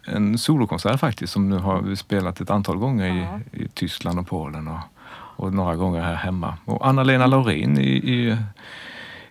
en 0.07 0.37
solokonsert 0.37 0.99
faktiskt 0.99 1.33
som 1.33 1.49
nu 1.49 1.57
har 1.57 1.95
spelat 1.95 2.41
ett 2.41 2.49
antal 2.49 2.77
gånger 2.77 3.07
ja. 3.07 3.39
i, 3.51 3.63
i 3.63 3.67
Tyskland 3.67 4.19
och 4.19 4.27
Polen 4.27 4.67
och, 4.67 4.79
och 5.13 5.53
några 5.53 5.75
gånger 5.75 6.01
här 6.01 6.15
hemma. 6.15 6.57
Och 6.65 6.87
Anna-Lena 6.87 7.27
Laurin 7.27 7.77
i, 7.77 7.89
i 7.89 8.37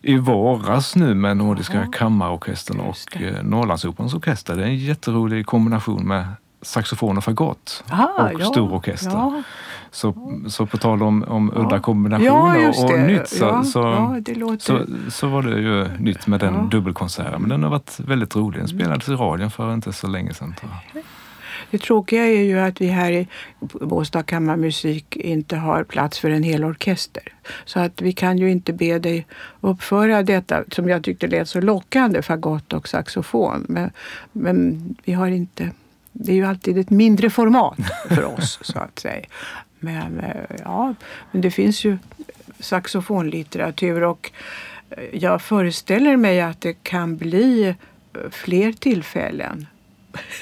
i 0.05 0.17
våras 0.17 0.97
nu 0.97 1.15
med 1.15 1.37
Nordiska 1.37 1.81
Aha. 1.81 1.91
kammarorkestern 1.93 2.81
och 2.81 2.97
Norrlandsoperans 3.43 4.15
orkester. 4.15 4.57
Det 4.57 4.63
är 4.63 4.67
en 4.67 4.77
jätterolig 4.77 5.47
kombination 5.47 6.09
med 6.09 6.27
saxofon 6.63 7.17
och 7.17 7.25
fagott 7.25 7.85
Ah, 7.89 8.23
och 8.25 8.41
ja, 8.41 8.45
stor 8.47 8.73
orkester. 8.75 9.11
Ja, 9.11 9.43
Så, 9.91 10.15
så 10.49 10.67
på 10.67 10.79
tal 10.79 11.03
om, 11.03 11.23
om 11.29 11.53
Ja. 11.55 11.61
udda 11.63 11.81
kombinationer 11.81 12.57
ja 12.57 12.85
och, 12.85 13.01
nytt 13.01 13.29
så, 13.29 13.63
så, 13.65 14.23
så, 14.59 14.87
så 15.11 15.27
var 15.27 15.43
det 15.43 15.61
ju 15.61 15.89
nytt 15.99 16.27
med 16.27 16.41
den 16.41 16.69
dubbelkonserten. 16.69 17.41
Men 17.41 17.51
den 17.51 17.63
har 17.63 17.71
varit 17.71 18.01
väldigt 18.01 18.37
rolig. 18.37 18.61
Den 18.61 18.69
spelades 18.69 19.09
i 19.09 19.13
radion 19.13 19.51
för 19.51 19.75
inte 19.75 19.93
så 19.93 20.07
länge 20.07 20.35
sedan. 20.35 20.55
Tror 20.61 20.73
jag. 20.95 21.03
Det 21.71 21.79
tråkiga 21.79 22.25
är 22.27 22.43
ju 22.43 22.59
att 22.59 22.81
vi 22.81 22.87
här 22.87 23.13
i 23.13 23.29
Båstad 23.61 24.23
kammarmusik 24.23 25.17
inte 25.17 25.57
har 25.57 25.85
plats 25.85 26.19
för 26.19 26.31
en 26.31 26.43
hel 26.43 26.65
orkester. 26.65 27.23
Så 27.65 27.81
att 27.81 28.03
vi 28.03 28.13
kan 28.13 28.39
ju 28.39 28.51
inte 28.51 28.73
be 28.73 28.99
dig 28.99 29.27
uppföra 29.61 30.23
detta 30.23 30.65
som 30.73 30.89
jag 30.89 31.05
tyckte 31.05 31.27
lät 31.27 31.49
så 31.49 31.61
lockande, 31.61 32.23
fagott 32.23 32.73
och 32.73 32.89
saxofon. 32.89 33.67
Men, 33.69 33.91
men 34.33 34.81
vi 35.05 35.13
har 35.13 35.27
inte... 35.27 35.71
Det 36.13 36.33
är 36.33 36.37
ju 36.37 36.47
alltid 36.47 36.79
ett 36.79 36.91
mindre 36.91 37.31
format 37.31 37.79
för 38.09 38.25
oss, 38.25 38.59
så 38.63 38.79
att 38.79 38.99
säga. 38.99 39.27
Men 39.79 40.21
eh, 40.21 40.57
ja, 40.65 40.95
men 41.31 41.41
det 41.41 41.51
finns 41.51 41.85
ju 41.85 41.99
saxofonlitteratur 42.61 44.03
och 44.03 44.31
eh, 44.91 45.05
jag 45.13 45.43
föreställer 45.43 46.17
mig 46.17 46.41
att 46.41 46.61
det 46.61 46.83
kan 46.83 47.17
bli 47.17 47.69
eh, 47.69 47.75
fler 48.31 48.73
tillfällen 48.73 49.67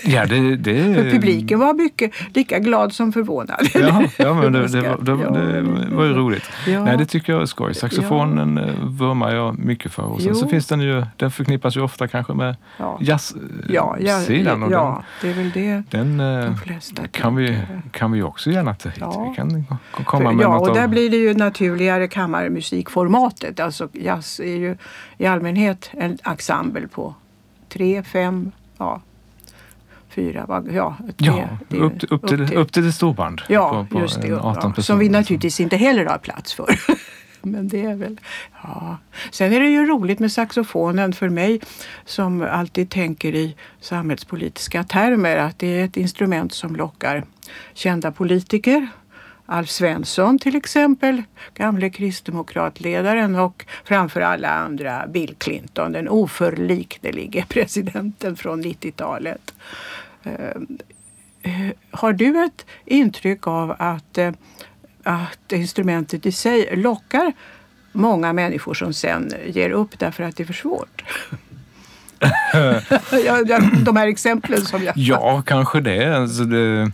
Ja, 0.04 0.26
det, 0.26 0.56
det, 0.56 0.94
för 0.94 1.10
publiken 1.10 1.58
var 1.58 1.74
mycket 1.74 2.12
lika 2.34 2.58
glad 2.58 2.92
som 2.92 3.12
förvånad. 3.12 3.68
Ja, 3.74 4.02
ja 4.16 4.34
men 4.34 4.52
det, 4.52 4.68
det, 4.68 4.80
var, 4.80 4.98
det, 5.02 5.12
det 5.12 5.96
var 5.96 6.04
ju 6.04 6.12
roligt. 6.12 6.50
Ja. 6.66 6.84
Nej, 6.84 6.96
det 6.96 7.06
tycker 7.06 7.32
jag 7.32 7.42
är 7.42 7.46
skoj. 7.46 7.74
Saxofonen 7.74 8.56
ja. 8.56 8.72
vurmar 8.88 9.34
jag 9.34 9.58
mycket 9.58 9.92
för. 9.92 10.02
Och 10.02 10.22
sen 10.22 10.34
så 10.34 10.48
finns 10.48 10.66
den 10.66 10.80
ju, 10.80 11.04
den 11.16 11.30
förknippas 11.30 11.76
ju 11.76 11.80
ofta 11.80 12.08
kanske 12.08 12.32
med 12.32 12.56
Ja. 12.76 12.98
jazzsidan. 13.00 13.50
Ja, 13.68 13.96
ja, 14.00 14.54
och 14.54 14.72
ja, 14.72 15.04
det 15.22 15.30
är 15.30 15.34
väl 15.34 15.50
det 15.50 15.82
den, 15.90 16.18
den 16.18 16.20
eh, 16.20 16.44
de 16.44 16.56
flesta 16.56 17.06
kan, 17.06 17.36
vi, 17.36 17.58
kan 17.92 18.12
vi 18.12 18.22
också 18.22 18.50
gärna 18.50 18.74
ta 18.74 18.88
hit. 18.88 18.98
Ja. 19.00 19.28
Vi 19.28 19.36
kan 19.36 19.66
komma 20.04 20.32
med 20.32 20.44
Ja, 20.44 20.54
något 20.54 20.68
och 20.68 20.74
där 20.74 20.84
av... 20.84 20.90
blir 20.90 21.10
det 21.10 21.16
ju 21.16 21.34
naturligare 21.34 22.08
kammarmusikformatet. 22.08 23.60
Alltså 23.60 23.88
jazz 23.92 24.40
är 24.40 24.56
ju 24.56 24.76
i 25.18 25.26
allmänhet 25.26 25.90
en 25.92 26.18
ensemble 26.24 26.88
på 26.88 27.14
tre, 27.68 28.02
fem, 28.02 28.52
ja, 28.78 29.00
fyra, 30.10 30.44
vad- 30.48 30.72
ja, 30.72 30.96
tre. 31.00 31.12
Ja, 31.18 31.48
det 31.68 31.76
är- 31.76 31.80
upp, 31.80 32.00
till- 32.00 32.08
upp, 32.12 32.26
till, 32.28 32.56
upp 32.56 32.72
till 32.72 32.88
ett 32.88 32.94
storband. 32.94 33.42
Ja, 33.48 33.86
på, 33.90 33.94
på 33.94 34.00
just 34.00 34.20
det. 34.22 34.28
en 34.28 34.34
18 34.38 34.72
Ja, 34.76 34.82
som 34.82 34.98
vi 34.98 35.08
naturligtvis 35.08 35.60
inte 35.60 35.76
heller 35.76 36.04
har 36.06 36.18
plats 36.18 36.52
för. 36.54 36.66
Men 37.42 37.68
det 37.68 37.84
är 37.84 37.94
väl... 37.96 38.20
Ja. 38.62 38.98
Sen 39.30 39.52
är 39.52 39.60
det 39.60 39.68
ju 39.68 39.86
roligt 39.86 40.18
med 40.18 40.32
saxofonen 40.32 41.12
för 41.12 41.28
mig 41.28 41.60
som 42.04 42.42
alltid 42.42 42.90
tänker 42.90 43.34
i 43.34 43.56
samhällspolitiska 43.80 44.84
termer 44.84 45.36
att 45.36 45.58
det 45.58 45.80
är 45.80 45.84
ett 45.84 45.96
instrument 45.96 46.52
som 46.52 46.76
lockar 46.76 47.24
kända 47.74 48.12
politiker. 48.12 48.88
Alf 49.50 49.70
Svensson 49.70 50.38
till 50.38 50.56
exempel, 50.56 51.22
gamle 51.54 51.90
kristdemokratledaren 51.90 53.36
och 53.36 53.66
framför 53.84 54.20
alla 54.20 54.48
andra 54.48 55.06
Bill 55.06 55.34
Clinton, 55.38 55.92
den 55.92 56.08
oförliknelige 56.08 57.44
presidenten 57.48 58.36
från 58.36 58.64
90-talet. 58.64 59.54
Eh, 60.22 60.32
eh, 61.42 61.72
har 61.90 62.12
du 62.12 62.44
ett 62.44 62.66
intryck 62.84 63.46
av 63.46 63.76
att, 63.78 64.18
eh, 64.18 64.32
att 65.02 65.52
instrumentet 65.52 66.26
i 66.26 66.32
sig 66.32 66.76
lockar 66.76 67.32
många 67.92 68.32
människor 68.32 68.74
som 68.74 68.92
sen 68.92 69.32
ger 69.46 69.70
upp 69.70 69.98
därför 69.98 70.22
att 70.22 70.36
det 70.36 70.42
är 70.42 70.46
för 70.46 70.52
svårt? 70.54 71.04
ja, 73.48 73.60
de 73.84 73.96
här 73.96 74.06
exemplen 74.06 74.60
som 74.60 74.84
jag... 74.84 74.96
Ja, 74.96 75.42
kanske 75.46 75.80
det. 75.80 76.16
Alltså 76.16 76.44
det 76.44 76.92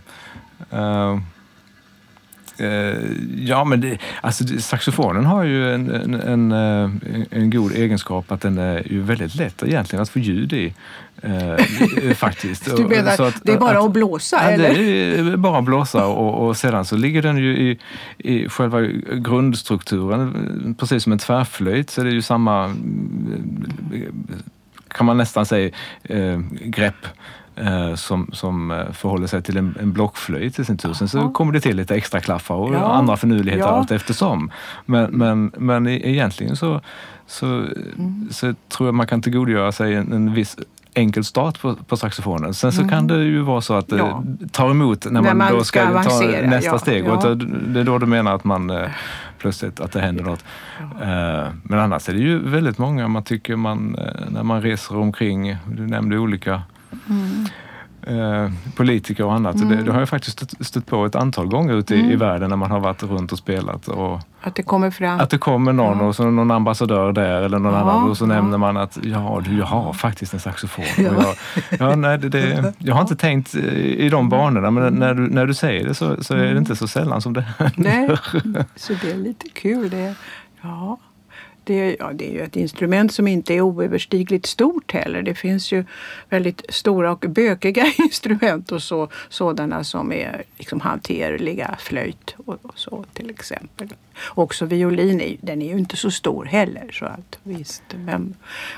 uh 0.73 1.19
ja, 3.37 3.63
men 3.63 3.81
det, 3.81 3.97
alltså 4.21 4.43
saxofonen 4.59 5.25
har 5.25 5.43
ju 5.43 5.73
en, 5.73 5.89
en, 5.91 6.13
en, 6.13 6.51
eh, 6.51 6.89
en 7.31 7.49
god 7.49 7.71
egenskap 7.71 8.31
att 8.31 8.41
den 8.41 8.57
är 8.57 8.83
ju 8.91 9.01
väldigt 9.01 9.35
lätt 9.35 9.63
egentligen 9.63 10.03
att 10.03 10.09
få 10.09 10.19
ljud 10.19 10.53
i. 10.53 10.73
eh, 11.21 12.13
faktiskt. 12.15 12.75
Du 12.77 12.83
menar, 12.85 13.11
att- 13.21 13.41
det 13.43 13.51
är 13.51 13.57
bara 13.57 13.79
att- 13.79 13.85
att 13.85 13.91
blåsa 13.93 14.37
Ja, 14.43 14.49
eller? 14.49 14.73
det 14.73 15.19
är 15.33 15.37
bara 15.37 15.57
att 15.59 15.65
blåsa 15.65 16.05
och, 16.05 16.47
och 16.47 16.57
sedan 16.57 16.85
så 16.85 16.95
ligger 16.97 17.21
den 17.21 17.37
ju 17.37 17.57
i, 17.57 17.79
i 18.17 18.49
själva 18.49 18.81
grundstrukturen. 19.11 20.75
Precis 20.79 21.03
som 21.03 21.11
en 21.11 21.19
tvärflöjt 21.19 21.89
så 21.89 22.01
är 22.01 22.05
det 22.05 22.11
ju 22.11 22.21
samma, 22.21 22.63
mm, 22.65 24.25
kan 24.87 25.05
man 25.05 25.17
nästan 25.17 25.45
säga, 25.45 25.69
eh, 26.03 26.39
grepp 26.61 27.05
eh, 27.05 27.09
som, 27.95 28.29
som 28.33 28.71
eh, 28.71 28.91
förhåller 28.91 29.27
sig 29.27 29.41
till 29.43 29.57
en, 29.57 29.75
en 29.79 29.93
blockflöjt 29.93 30.59
i 30.59 30.65
sin 30.65 30.77
tur. 30.77 30.93
Sen 30.93 31.07
så 31.07 31.29
kommer 31.29 31.53
det 31.53 31.59
till 31.61 31.75
lite 31.77 31.95
extra 31.95 32.19
klaffar 32.19 32.55
och 32.55 32.73
Ja. 32.73 32.79
andra 32.79 33.17
förnuligheter 33.17 33.65
Ja. 33.67 33.71
allt 33.77 33.91
eftersom. 33.91 34.51
Men, 34.85 35.11
men, 35.11 35.51
men 35.57 35.87
e- 35.87 36.01
egentligen 36.03 36.55
så, 36.55 36.81
så, 37.27 37.45
Mm. 37.45 38.27
så 38.31 38.53
tror 38.69 38.87
jag 38.87 38.95
man 38.95 39.07
kan 39.07 39.21
tillgodogöra 39.21 39.71
sig 39.71 39.95
en, 39.95 40.11
en 40.13 40.33
viss 40.33 40.57
enkel 40.93 41.23
start 41.23 41.61
på, 41.61 41.75
på 41.75 41.97
saxofonen. 41.97 42.53
Sen 42.53 42.71
så 42.71 42.87
kan 42.87 43.07
det 43.07 43.23
ju 43.23 43.39
vara 43.41 43.61
så 43.61 43.73
att 43.73 43.87
det 43.87 43.95
Mm. 43.99 44.07
Ja. 44.07 44.47
tar 44.51 44.69
emot 44.71 45.05
när, 45.05 45.11
När 45.11 45.21
man, 45.21 45.37
man 45.37 45.51
då 45.53 45.63
ska 45.63 45.79
ska, 46.03 46.03
ta 46.03 46.21
nästa 46.25 46.71
ja. 46.71 46.79
steg. 46.79 47.05
Ja. 47.05 47.11
Och 47.11 47.37
det 47.37 47.79
är 47.79 47.83
då 47.83 47.97
du 47.97 48.05
menar 48.05 48.35
att 48.35 48.43
man 48.43 48.69
eh, 48.69 48.89
plötsligt 49.37 49.79
att 49.79 49.91
det 49.91 50.01
händer 50.01 50.23
något. 50.23 50.43
Eh, 51.01 51.47
Men 51.63 51.79
annars 51.79 52.09
är 52.09 52.13
det 52.13 52.19
ju 52.19 52.49
väldigt 52.49 52.77
många 52.77 53.07
man 53.07 53.23
tycker 53.23 53.55
man, 53.55 53.95
eh, 53.95 54.29
när 54.29 54.43
man 54.43 54.61
reser 54.61 54.97
omkring, 54.97 55.55
du 55.71 55.87
nämnde 55.87 56.17
olika 56.17 56.61
Mm. 57.09 57.45
eh, 58.45 58.51
politiker 58.75 59.25
och 59.25 59.33
annat. 59.33 59.69
Det, 59.69 59.75
det 59.83 59.91
har 59.91 59.99
jag 59.99 60.09
faktiskt 60.09 60.37
stött, 60.37 60.65
stött 60.67 60.85
på 60.85 61.05
ett 61.05 61.15
antal 61.15 61.47
gånger 61.47 61.73
ute 61.73 61.95
i, 61.95 61.97
i 61.99 62.03
Mm. 62.03 62.19
världen 62.19 62.49
när 62.49 62.57
man 62.57 62.71
har 62.71 62.79
varit 62.79 63.03
runt 63.03 63.31
och 63.31 63.37
spelat. 63.37 63.87
Och 63.87 64.19
Att 64.41 64.55
det 64.55 64.63
kommer 64.63 64.91
fram. 64.91 65.19
att 65.19 65.29
det 65.29 65.37
kommer 65.37 65.73
någon 65.73 65.97
Ja. 65.99 66.05
och 66.05 66.15
så 66.15 66.29
någon 66.29 66.51
ambassadör 66.51 67.11
där 67.11 67.41
eller 67.41 67.59
någon 67.59 67.73
Ja, 67.73 67.79
annan 67.79 68.09
och 68.09 68.17
så 68.17 68.23
ja. 68.23 68.27
nämner 68.27 68.57
man 68.57 68.77
att 68.77 68.97
ja, 69.03 69.41
du, 69.45 69.57
jag 69.57 69.65
har 69.65 69.93
faktiskt 69.93 70.33
en 70.33 70.39
saxofon. 70.39 70.85
Ja. 70.97 71.03
Jag, 71.03 71.35
ja, 71.79 71.95
nej, 71.95 72.17
det, 72.17 72.29
det, 72.29 72.73
jag 72.77 72.93
har 72.95 73.01
inte 73.01 73.15
tänkt 73.15 73.55
eh, 73.55 73.63
i 73.75 74.09
de 74.09 74.29
banorna 74.29 74.71
men 74.71 74.93
när 74.93 75.13
du, 75.13 75.27
när 75.29 75.45
du 75.45 75.53
säger 75.53 75.87
det 75.87 75.93
så, 75.93 76.23
så 76.23 76.33
är 76.35 76.53
det 76.53 76.57
inte 76.57 76.75
så 76.75 76.87
sällan 76.87 77.21
som 77.21 77.33
det 77.33 77.45
Nej, 77.75 78.09
så 78.75 78.93
det 79.01 79.11
är 79.11 79.17
lite 79.17 79.49
kul. 79.49 79.89
Det, 79.89 80.15
ja. 80.61 80.97
Det, 81.67 81.73
är- 81.73 81.95
ja, 81.99 82.11
det 82.13 82.27
är 82.29 82.31
ju 82.33 82.41
ett 82.41 82.55
instrument 82.55 83.13
som 83.13 83.27
inte 83.27 83.53
är 83.53 83.61
oöverstigligt 83.61 84.45
stort 84.45 84.91
heller. 84.91 85.21
Det 85.21 85.35
finns 85.35 85.71
ju 85.71 85.85
väldigt 86.29 86.61
stora 86.69 87.11
och 87.11 87.19
bökiga 87.29 87.85
instrument 87.97 88.71
och 88.71 88.83
så, 88.83 89.09
sådana 89.29 89.83
som 89.83 90.11
är 90.11 90.43
liksom 90.57 90.79
hanterliga. 90.81 91.75
Flöjt 91.79 92.35
och, 92.45 92.57
och 92.61 92.79
så 92.79 93.05
till 93.13 93.29
exempel. 93.29 93.87
Också 94.29 94.65
violin, 94.65 95.37
den 95.41 95.61
är 95.61 95.67
ju 95.67 95.79
inte 95.79 95.97
så 95.97 96.11
stor 96.11 96.45
heller. 96.45 96.89
Så 96.91 97.05
att, 97.05 97.39
visst, 97.43 97.83
men 98.05 98.35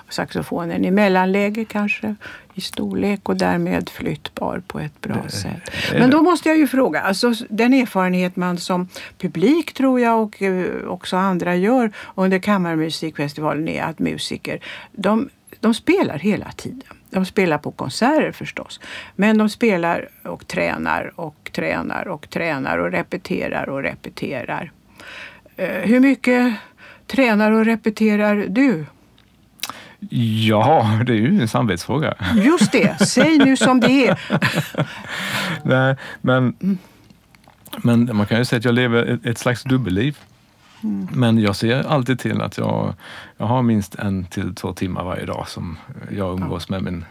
saxofonen 0.09 0.85
i 0.85 0.91
mellanläge 0.91 1.65
kanske 1.65 2.15
i 2.53 2.61
storlek 2.61 3.29
och 3.29 3.37
därmed 3.37 3.89
flyttbar 3.89 4.61
på 4.67 4.79
ett 4.79 5.01
bra 5.01 5.29
sätt. 5.29 5.69
är 5.91 5.99
Men 5.99 6.09
det. 6.09 6.17
då 6.17 6.21
måste 6.21 6.49
jag 6.49 6.57
ju 6.57 6.67
fråga, 6.67 7.01
alltså 7.01 7.33
den 7.49 7.73
erfarenhet 7.73 8.35
man 8.35 8.57
som 8.57 8.87
publik 9.17 9.73
tror 9.73 9.99
jag 9.99 10.23
och 10.23 10.41
eh, 10.41 10.87
också 10.87 11.17
andra 11.17 11.55
gör 11.55 11.91
under 12.15 12.39
Kammarmusikfestivalen 12.39 13.67
är 13.67 13.83
att 13.83 13.99
musiker, 13.99 14.59
de, 14.91 15.29
de 15.59 15.73
spelar 15.73 16.17
hela 16.17 16.51
tiden. 16.51 16.97
De 17.09 17.25
spelar 17.25 17.57
på 17.57 17.71
konserter 17.71 18.31
förstås. 18.31 18.79
Men 19.15 19.37
de 19.37 19.49
spelar 19.49 20.09
och 20.23 20.47
tränar 20.47 21.11
och 21.15 21.49
tränar 21.51 22.07
och 22.07 22.29
tränar 22.29 22.77
och 22.77 22.91
repeterar 22.91 23.69
och 23.69 23.83
repeterar. 23.83 24.71
Eh, 25.59 25.89
Hur 25.89 25.99
mycket 25.99 26.53
tränar 27.07 27.51
och 27.51 27.65
repeterar 27.65 28.45
du? 28.49 28.85
Ja, 30.47 30.99
det 31.05 31.11
är 31.11 31.15
ju 31.15 31.41
en 31.41 31.47
samvetsfråga. 31.47 32.13
Just 32.35 32.71
det, 32.71 33.07
säg 33.07 33.37
nu 33.37 33.57
som 33.57 33.79
det 33.79 34.07
är. 34.07 34.19
Nej, 35.63 35.95
men, 36.21 36.55
men 37.77 38.09
man 38.17 38.25
kan 38.25 38.37
ju 38.37 38.45
säga 38.45 38.57
att 38.57 38.65
jag 38.65 38.73
lever 38.73 39.05
ett, 39.05 39.25
ett 39.25 39.37
slags 39.37 39.63
dubbelliv. 39.63 40.17
Men 41.11 41.39
jag 41.39 41.55
ser 41.55 41.87
alltid 41.87 42.19
till 42.19 42.41
att 42.41 42.57
jag, 42.57 42.93
jag 43.37 43.45
har 43.45 43.61
minst 43.61 43.95
en 43.95 44.25
till 44.25 44.55
två 44.55 44.73
timmar 44.73 45.03
varje 45.03 45.25
dag 45.25 45.47
som 45.47 45.77
jag 46.11 46.39
umgås 46.39 46.69
med 46.69 46.83
min, 46.83 47.05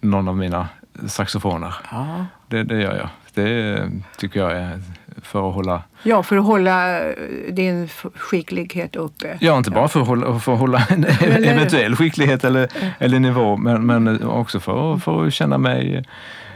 någon 0.00 0.28
av 0.28 0.36
mina 0.36 0.68
saxofoner. 1.06 1.74
Ja. 1.90 2.26
Det, 2.48 2.62
det 2.62 2.80
gör 2.80 2.96
jag. 2.96 3.08
Det 3.34 3.90
tycker 4.16 4.40
jag 4.40 4.52
är 4.52 4.80
för 5.26 5.48
att 5.48 5.54
hålla, 5.54 5.82
Ja, 6.02 6.22
för 6.22 6.36
att 6.36 6.44
hålla 6.44 7.00
eh, 7.00 7.12
din 7.50 7.88
skicklighet 8.14 8.96
uppe. 8.96 9.36
ja 9.40 9.56
inte 9.58 9.70
bara 9.70 9.88
för 9.88 10.00
att 10.00 10.06
hålla, 10.06 10.38
för 10.38 10.52
att 10.52 10.58
hålla 10.58 10.82
en 10.88 11.04
eventuell 11.44 11.96
skicklighet 11.96 12.44
eller, 12.44 12.68
eller 12.98 13.20
nivå, 13.20 13.56
men, 13.56 13.86
men 13.86 14.22
också 14.26 14.60
för, 14.60 14.94
att- 14.94 15.02
för 15.04 15.26
att 15.26 15.32
känna 15.34 15.58
mig 15.58 16.04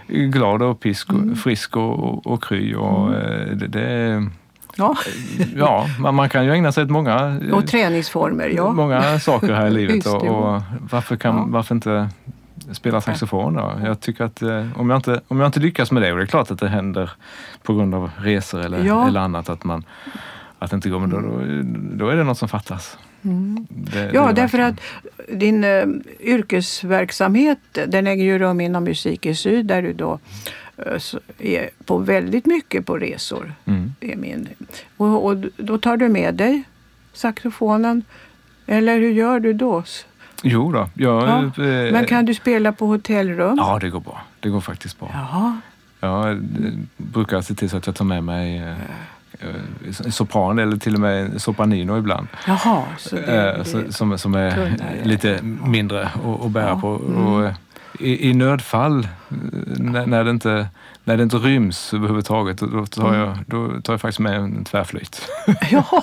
glad 0.08 0.62
och 0.62 0.80
pisk 0.80 1.12
och, 1.12 1.38
frisk 1.38 1.76
och, 1.76 2.26
och, 2.26 2.42
kry. 2.44 2.75
Och, 2.75 3.14
eh, 3.14 3.46
det, 3.56 3.66
det, 3.66 4.26
Ja. 4.76 4.96
ja, 5.56 5.87
man, 5.98 6.14
man 6.14 6.28
kan 6.28 6.44
ju 6.44 6.52
ägna 6.52 6.72
sig 6.72 6.84
åt 6.84 6.90
många, 6.90 7.40
Och 7.52 7.66
träningsformer, 7.66 8.48
ja. 8.56 8.72
många 8.72 9.18
saker 9.20 9.52
här 9.54 9.66
i 9.66 9.70
livet. 9.70 10.06
Och 10.28 10.62
varför, 10.90 11.16
kan, 11.16 11.37
Ja. 11.37 11.44
varför 11.48 11.75
inte 11.75 12.08
spela 12.72 13.00
saxofon. 13.00 13.54
Då. 13.54 13.80
Jag 13.84 14.00
tycker 14.00 14.25
att 14.25 14.42
eh, 14.42 14.66
om, 14.80 14.90
jag 14.90 14.98
inte, 14.98 15.20
om 15.28 15.40
jag 15.40 15.48
inte 15.48 15.60
lyckas 15.60 15.92
med 15.92 16.02
det, 16.02 16.12
och 16.12 16.18
det 16.18 16.25
är 16.25 16.26
klart 16.26 16.50
att 16.50 16.58
det 16.60 16.68
händer 16.68 17.10
på 17.62 17.75
grund 17.75 17.94
av 17.94 18.10
resor 18.18 18.60
eller, 18.60 18.84
Ja. 18.84 19.08
eller 19.08 19.20
annat, 19.20 19.48
att, 19.48 19.64
man, 19.64 19.84
att 20.58 20.70
det 20.70 20.75
inte 20.75 20.88
går, 20.88 20.98
men 21.00 21.10
då, 21.10 21.20
då, 21.20 21.40
då 22.04 22.08
är 22.08 22.16
det 22.16 22.25
något 22.25 22.38
som 22.38 22.48
fattas. 22.48 22.98
Mm. 23.22 23.66
Det, 23.70 24.00
det 24.00 24.10
Ja, 24.14 24.28
är 24.28 24.32
därför 24.32 24.58
att 24.58 24.75
din 25.28 25.64
eh, 25.64 25.84
yrkesverksamhet 26.20 27.58
den 27.87 28.06
äger 28.06 28.25
ju 28.25 28.38
rum 28.38 28.60
inom 28.60 28.84
Musik 28.84 29.26
i 29.26 29.34
Syd 29.34 29.66
där 29.66 29.82
du 29.82 29.92
då 29.92 30.18
eh, 30.76 31.00
är 31.38 31.70
på 31.84 31.98
väldigt 31.98 32.46
mycket 32.46 32.87
på 32.87 32.96
resor. 32.98 33.52
Mm. 33.64 33.92
Är 34.00 34.16
min. 34.16 34.48
Och, 34.96 35.25
och 35.26 35.37
då 35.56 35.78
tar 35.78 35.96
du 35.96 36.08
med 36.08 36.34
dig 36.34 36.62
saxofonen. 37.12 38.02
Eller 38.66 38.98
hur 38.98 39.10
gör 39.10 39.40
du 39.40 39.52
då? 39.52 39.82
Jo 40.42 40.73
då, 40.73 40.88
jag, 40.95 41.23
Ja, 41.28 41.38
eh, 41.64 41.92
Men 41.92 42.07
kan 42.07 42.25
du 42.25 42.35
spela 42.35 42.73
på 42.73 42.87
hotellrum? 42.87 43.54
Ja, 43.59 43.78
det 43.80 43.88
går 43.90 44.00
bra. 44.00 44.21
Det 44.40 44.49
går 44.49 44.61
faktiskt 44.61 44.99
bra. 45.00 45.11
Jaha. 45.14 45.61
Jag 46.00 46.30
eh, 46.30 46.37
brukar 46.97 47.40
se 47.40 47.54
till 47.54 47.71
så 47.71 47.76
att 47.76 47.87
jag 47.87 47.95
tar 47.97 48.04
med 48.04 48.25
mig 48.25 48.59
eh, 48.59 48.71
eh, 49.40 49.54
en 50.04 50.12
sopran 50.12 50.59
eller 50.59 50.76
till 50.76 50.95
och 50.95 51.00
med 51.00 51.21
en 51.25 51.40
sopranino 51.40 51.99
ibland. 51.99 52.26
Jaha. 52.47 52.83
Så 52.99 53.16
det, 53.16 53.52
Eh, 53.57 53.62
så, 53.64 53.78
det, 53.78 53.92
som, 53.92 54.18
som 54.18 54.35
är 54.35 54.50
tunnare. 54.50 55.04
lite 55.04 55.38
mindre 55.64 56.07
att, 56.07 56.45
att 56.45 56.50
bära 56.50 56.68
Ja, 56.68 56.80
på. 56.80 56.88
mm. 57.07 57.26
Och, 57.26 57.45
eh, 57.47 57.54
i, 58.00 58.30
I 58.30 58.35
nödfall, 58.35 58.99
eh, 59.04 59.37
när, 59.78 60.07
när, 60.07 60.25
det 60.25 60.30
inte, 60.30 60.66
när 61.04 61.16
det 61.16 61.23
inte 61.23 61.37
ryms 61.37 61.95
överhuvudtaget, 61.95 62.59
då, 62.59 62.87
tar 62.87 63.09
Mm. 63.09 63.21
jag, 63.21 63.38
då 63.47 63.80
tar 63.80 63.92
jag 63.92 64.00
faktiskt 64.00 64.18
med 64.18 64.35
en 64.37 64.64
tvärflöjt. 64.64 65.28
ja. 65.71 66.02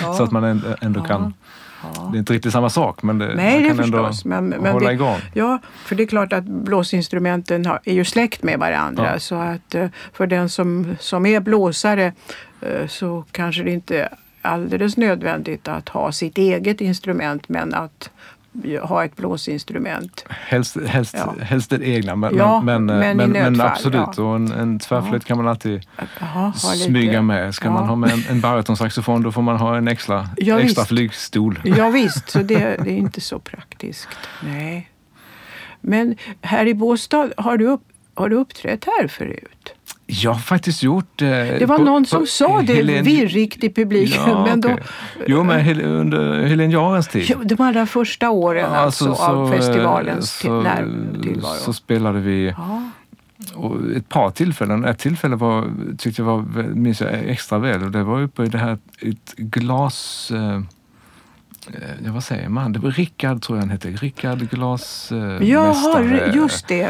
ja. 0.00 0.14
Så 0.16 0.22
att 0.22 0.30
man 0.30 0.44
ändå, 0.44 0.68
ändå 0.80 1.00
Ja. 1.00 1.04
kan... 1.04 1.34
ja. 1.82 2.08
Det 2.12 2.16
är 2.16 2.18
inte 2.18 2.32
riktigt 2.32 2.52
samma 2.52 2.70
sak, 2.70 3.02
men 3.02 3.18
det, 3.18 3.34
Nej, 3.34 3.62
det 3.62 3.68
kan 3.68 3.80
ändå 3.80 3.98
förstås. 3.98 4.24
Men, 4.24 4.48
men 4.48 4.72
hålla 4.72 4.88
det, 4.88 4.94
igång. 4.94 5.18
Ja, 5.34 5.58
för 5.84 5.94
det 5.94 6.02
är 6.02 6.06
klart 6.06 6.32
att 6.32 6.44
blåsinstrumenten 6.44 7.66
har, 7.66 7.80
är 7.84 7.94
ju 7.94 8.04
släkt 8.04 8.42
med 8.42 8.58
varandra. 8.58 9.10
Ja. 9.12 9.20
Så 9.20 9.34
att 9.34 9.74
eh, 9.74 9.88
för 10.12 10.26
den 10.26 10.48
som, 10.48 10.96
som 11.00 11.26
är 11.26 11.40
blåsare 11.40 12.12
eh, 12.60 12.86
så 12.86 13.24
kanske 13.30 13.62
det 13.62 13.70
inte 13.70 14.00
är 14.02 14.08
alldeles 14.42 14.96
nödvändigt 14.96 15.68
att 15.68 15.88
ha 15.88 16.12
sitt 16.12 16.38
eget 16.38 16.80
instrument 16.80 17.48
men 17.48 17.74
att 17.74 18.10
ha 18.82 19.04
ett 19.04 19.16
blåsinstrument. 19.16 20.24
Helst, 20.28 20.76
helst, 20.86 21.14
Ja. 21.18 21.34
helst 21.44 21.70
det 21.70 21.84
egna, 21.88 22.16
men, 22.16 22.36
Ja, 22.36 22.60
men, 22.60 22.86
men, 22.86 23.16
men 23.16 23.30
men, 23.30 23.60
absolut. 23.60 24.08
ja. 24.16 24.22
Och 24.22 24.36
en, 24.36 24.52
en 24.52 24.78
tvärflöjt 24.78 25.24
kan 25.24 25.36
man 25.36 25.48
alltid 25.48 25.86
Jaha, 26.20 26.52
ha 26.62 26.72
lite- 26.72 26.84
smyga 26.84 27.22
med. 27.22 27.54
Ska 27.54 27.70
man 27.70 27.86
ha 27.88 27.96
med 27.96 28.10
en, 28.10 28.24
en 28.30 28.40
barytonsaxofon 28.40 29.22
då 29.22 29.32
får 29.32 29.42
man 29.42 29.56
ha 29.56 29.76
en 29.76 29.88
extra, 29.88 30.28
Ja, 30.36 30.60
extra 30.60 30.82
visst. 30.82 30.88
flygstol. 30.88 31.60
Ja, 31.64 31.90
visst, 31.94 32.30
så 32.30 32.38
det, 32.38 32.58
det 32.84 32.90
är 32.90 32.96
inte 32.96 33.20
så 33.20 33.38
praktiskt. 33.38 34.08
Nej. 34.44 34.90
Men 35.80 36.16
här 36.42 36.66
i 36.68 36.74
Båstad, 36.74 37.28
har 37.36 37.56
du, 37.56 37.66
upp, 37.66 37.82
har 38.14 38.28
du 38.28 38.36
uppträtt 38.36 38.84
här 38.84 39.08
förut? 39.08 39.74
Jag 40.12 40.32
har 40.32 40.38
faktiskt 40.38 40.82
gjort... 40.82 41.22
Eh, 41.22 41.28
Det 41.28 41.66
var 41.68 41.78
någon 41.78 42.06
som 42.06 42.26
sa 42.26 42.62
det 42.62 42.82
virrigt 43.02 43.64
i 43.64 43.70
publiken. 43.70 44.22
Ja, 44.26 44.44
men 44.46 44.60
då, 44.60 44.68
okej. 44.68 44.84
Jo, 45.26 45.42
men 45.44 45.60
Hel- 45.60 45.82
under 45.84 46.42
Helene 46.46 46.72
Jarens 46.72 47.08
tid. 47.08 47.24
Ja, 47.28 47.36
De 47.44 47.60
allra 47.62 47.86
första 47.86 48.30
åren 48.30 48.72
alltså, 48.72 49.12
av 49.12 49.44
eh, 49.46 49.52
festivalens 49.58 50.30
så, 50.30 50.64
tillvaro. 51.22 51.54
så 51.58 51.72
spelade 51.72 52.20
vi 52.20 52.54
ja. 52.56 52.82
och 53.54 53.76
ett 53.96 54.08
par 54.08 54.30
tillfällen. 54.30 54.84
Ett 54.84 54.98
tillfälle 54.98 55.36
var, 55.36 55.70
tyckte 55.98 56.22
jag 56.22 56.26
var, 56.26 56.62
minns 56.62 57.00
jag 57.00 57.10
extra 57.12 57.58
väl 57.58 57.84
och 57.84 57.90
det 57.90 58.02
var 58.02 58.22
uppe 58.22 58.42
i 58.42 58.46
det 58.48 58.58
här 58.58 58.78
ett 59.02 59.34
glas... 59.36 60.30
Eh, 60.34 60.60
ja, 62.04 62.12
vad 62.12 62.24
säger 62.24 62.48
man? 62.48 62.72
Det 62.72 62.78
var 62.78 62.90
Rickard, 62.90 63.42
tror 63.42 63.58
jag 63.58 63.62
han 63.62 63.70
hette. 63.70 63.88
Rickard 63.88 64.38
Glasmästare. 64.50 65.46
Jaha, 65.46 66.32
just 66.34 66.68
det. 66.68 66.82
eh, 66.82 66.88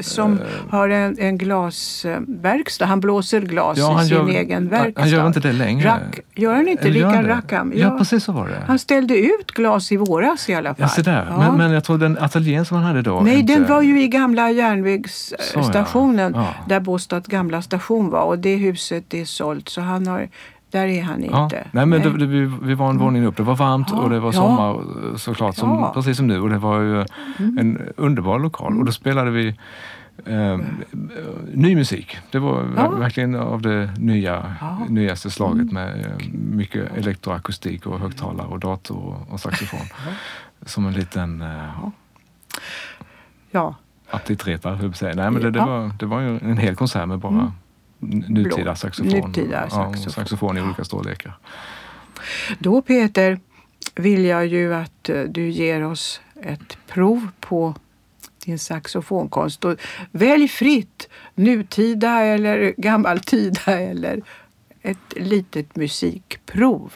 Som 0.00 0.32
Eh. 0.32 0.44
har 0.70 0.88
en, 0.88 1.16
en 1.18 1.38
glasverkstad. 1.38 2.86
Han 2.86 3.00
blåser 3.00 3.40
glas 3.40 3.78
Ja, 3.78 4.02
i 4.02 4.06
sin 4.08 4.16
gör, 4.16 4.28
egen 4.28 4.68
verkstad. 4.68 5.00
han 5.00 5.10
gör 5.10 5.26
inte 5.26 5.40
det 5.40 5.52
längre. 5.52 5.88
Rack, 5.88 6.20
gör 6.34 6.54
han 6.54 6.68
inte? 6.68 6.88
Rickard? 6.88 7.26
Rackham? 7.26 7.72
Ja, 7.76 7.98
precis 7.98 8.24
så 8.24 8.32
var 8.32 8.48
det. 8.48 8.62
Han 8.66 8.78
ställde 8.78 9.16
ut 9.18 9.50
glas 9.54 9.92
i 9.92 9.96
våras 9.96 10.48
i 10.48 10.54
alla 10.54 10.68
fall. 10.74 10.76
Ja, 10.78 10.88
se 10.88 11.02
där. 11.02 11.26
Ja. 11.30 11.38
Men, 11.38 11.56
men 11.56 11.70
jag 11.72 11.84
tror 11.84 11.98
den 11.98 12.18
ateljén 12.18 12.64
som 12.64 12.76
han 12.76 12.86
hade 12.86 13.02
då... 13.02 13.20
Nej, 13.20 13.40
inte- 13.40 13.52
den 13.54 13.66
var 13.68 13.82
ju 13.82 14.02
i 14.02 14.08
gamla 14.08 14.50
järnvägsstationen 14.50 16.32
ja. 16.36 16.40
Ja. 16.58 16.64
där 16.68 16.80
Båstads 16.80 17.26
gamla 17.28 17.62
station 17.62 18.10
var 18.10 18.22
och 18.22 18.38
det 18.38 18.56
huset 18.56 19.14
är 19.14 19.24
sålt 19.24 19.68
så 19.68 19.80
han 19.80 20.06
har, 20.06 20.28
där 20.70 20.86
är 20.86 21.02
han 21.02 21.24
Ja. 21.24 21.44
inte. 21.44 21.66
Nej, 21.72 21.86
men 21.86 22.02
Det, 22.02 22.18
det, 22.18 22.26
vi, 22.26 22.52
vi 22.62 22.74
var 22.74 22.90
en 22.90 22.98
våning 22.98 23.24
upp. 23.24 23.36
Det 23.36 23.42
var 23.42 23.56
varmt 23.56 23.88
Ja, 23.90 23.96
och 23.98 24.10
det 24.10 24.20
var 24.20 24.32
sommar 24.32 24.70
eh, 24.74 25.16
såklart, 25.16 25.56
som. 25.56 25.78
Mm. 25.78 25.92
precis 25.94 26.16
som 26.16 26.26
nu. 26.26 26.40
Och 26.40 26.48
det 26.50 26.58
var 26.58 26.80
ju 26.80 27.04
en 27.38 27.92
underbar 27.96 28.38
lokal. 28.38 28.78
Och 28.78 28.84
då 28.84 28.92
spelade 28.92 29.30
vi 29.30 29.48
eh, 30.26 30.58
ny 31.54 31.76
musik. 31.76 32.16
Det 32.30 32.38
var 32.38 32.62
verkligen 32.98 33.34
av 33.34 33.62
det 33.62 33.90
nya. 33.98 34.36
Mm. 34.36 34.94
nyaste 34.94 35.30
slaget 35.30 35.72
med 35.72 36.00
eh, 36.00 36.26
mycket 36.32 36.96
elektroakustik 36.96 37.86
och 37.86 37.98
högtalare 38.00 38.46
och 38.46 38.58
dator 38.58 39.14
och, 39.28 39.40
saxofon. 39.40 39.86
Som 40.66 40.86
en 40.86 40.92
liten 40.92 41.42
eh, 41.42 41.88
Ja, 43.50 43.74
aptitrepa, 44.10 44.68
höll 44.68 44.78
jag 44.78 44.84
på 44.84 44.90
att 44.90 44.96
säga. 44.96 45.14
Nej, 45.14 45.30
men 45.30 45.42
det, 45.42 45.50
det, 45.50 45.58
var, 45.58 45.90
det 45.98 46.06
var 46.06 46.20
ju 46.20 46.38
en 46.38 46.56
hel 46.56 46.76
konsert 46.76 47.08
med 47.08 47.18
bara 47.18 47.32
Mm. 47.32 47.50
Nutida 48.00 48.62
Blå. 48.62 48.74
saxofon. 48.74 49.12
Nutida 49.12 49.60
Ja, 49.62 49.70
saxofon. 49.70 50.06
och 50.06 50.12
saxofon 50.12 50.58
i 50.58 50.60
olika 50.62 50.84
storlekar. 50.84 51.38
då 52.58 52.82
Peter 52.82 53.40
vill 53.94 54.24
jag 54.24 54.46
ju 54.46 54.74
att 54.74 55.08
eh, 55.08 55.22
du 55.22 55.48
ger 55.50 55.84
oss 55.84 56.20
ett 56.42 56.78
prov 56.86 57.28
på 57.40 57.74
din 58.44 58.58
saxofonkonst. 58.58 59.64
Och 59.64 59.76
välj 60.10 60.48
fritt, 60.48 61.08
nutida 61.34 62.20
eller 62.22 62.74
gammaltida 62.76 63.60
eller 63.80 64.22
ett 64.82 65.12
litet 65.16 65.76
musikprov. 65.76 66.92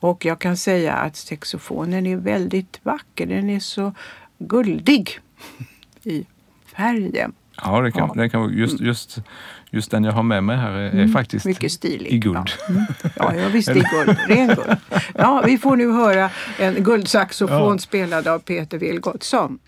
Och 0.00 0.24
jag 0.24 0.38
kan 0.38 0.56
säga 0.56 0.92
att 0.94 1.16
saxofonen 1.16 2.06
är 2.06 2.16
väldigt 2.16 2.80
vacker. 2.82 3.26
Den 3.26 3.50
är 3.50 3.60
så 3.60 3.92
guldig 4.38 5.18
i 6.02 6.26
färgen. 6.76 7.32
Ja, 7.64 7.80
det 7.80 7.92
kan, 7.92 7.98
Ja. 8.00 8.04
Mm. 8.04 8.16
Det 8.16 8.28
kan, 8.28 8.52
just, 8.52 8.80
just, 8.80 9.18
just 9.70 9.90
den 9.90 10.04
jag 10.04 10.12
har 10.12 10.22
med 10.22 10.44
mig 10.44 10.56
här 10.56 10.70
är, 10.72 10.90
är 11.00 11.08
faktiskt 11.08 11.44
Mycket 11.46 11.72
stilig. 11.72 12.12
i 12.12 12.18
guld. 12.18 12.36
Ja, 12.36 12.64
mm. 12.74 12.84
ja, 13.16 13.34
ja 13.34 13.48
visst 13.48 13.68
i 13.68 13.72
guld. 13.72 14.18
Ren 14.28 14.46
guld. 14.46 14.76
Ja, 15.14 15.42
vi 15.46 15.58
får 15.58 15.76
nu 15.76 15.92
höra 15.92 16.30
en 16.58 16.74
guldsaxofon 16.84 17.72
Ja. 17.72 17.78
spelad 17.78 18.28
av 18.28 18.38
Peter 18.38 18.78
Vilgotsson. 18.78 19.58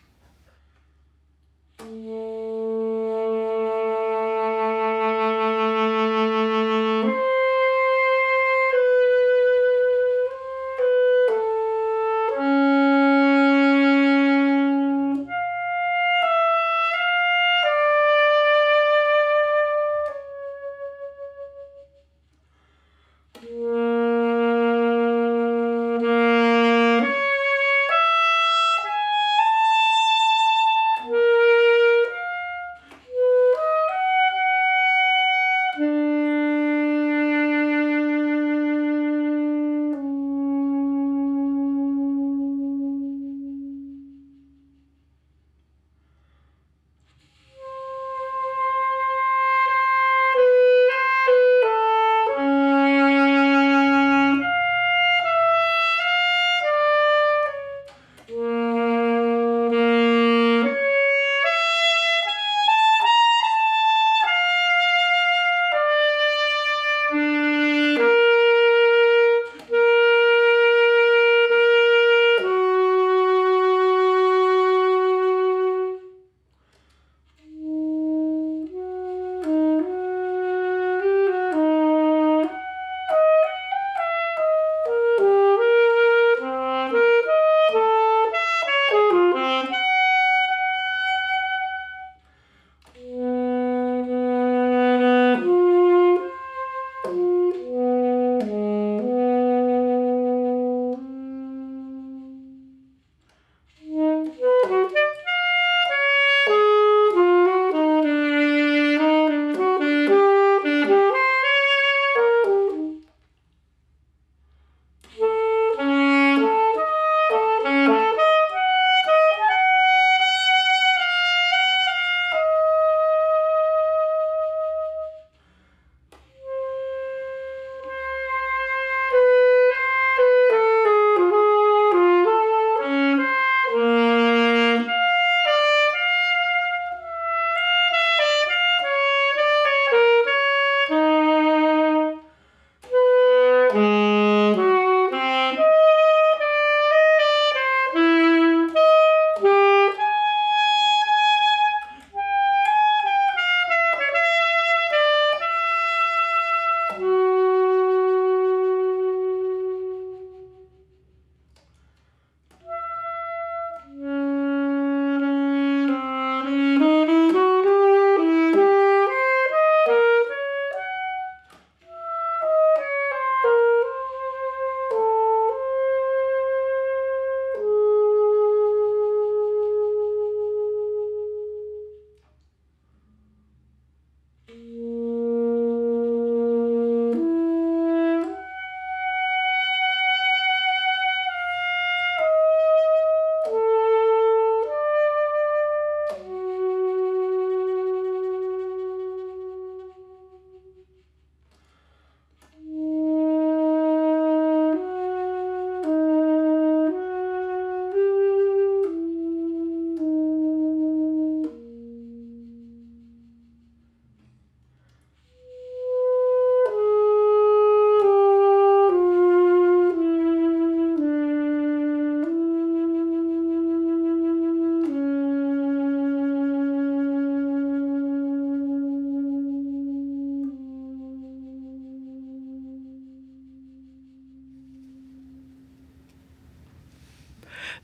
Mm-hmm. 184.51 184.88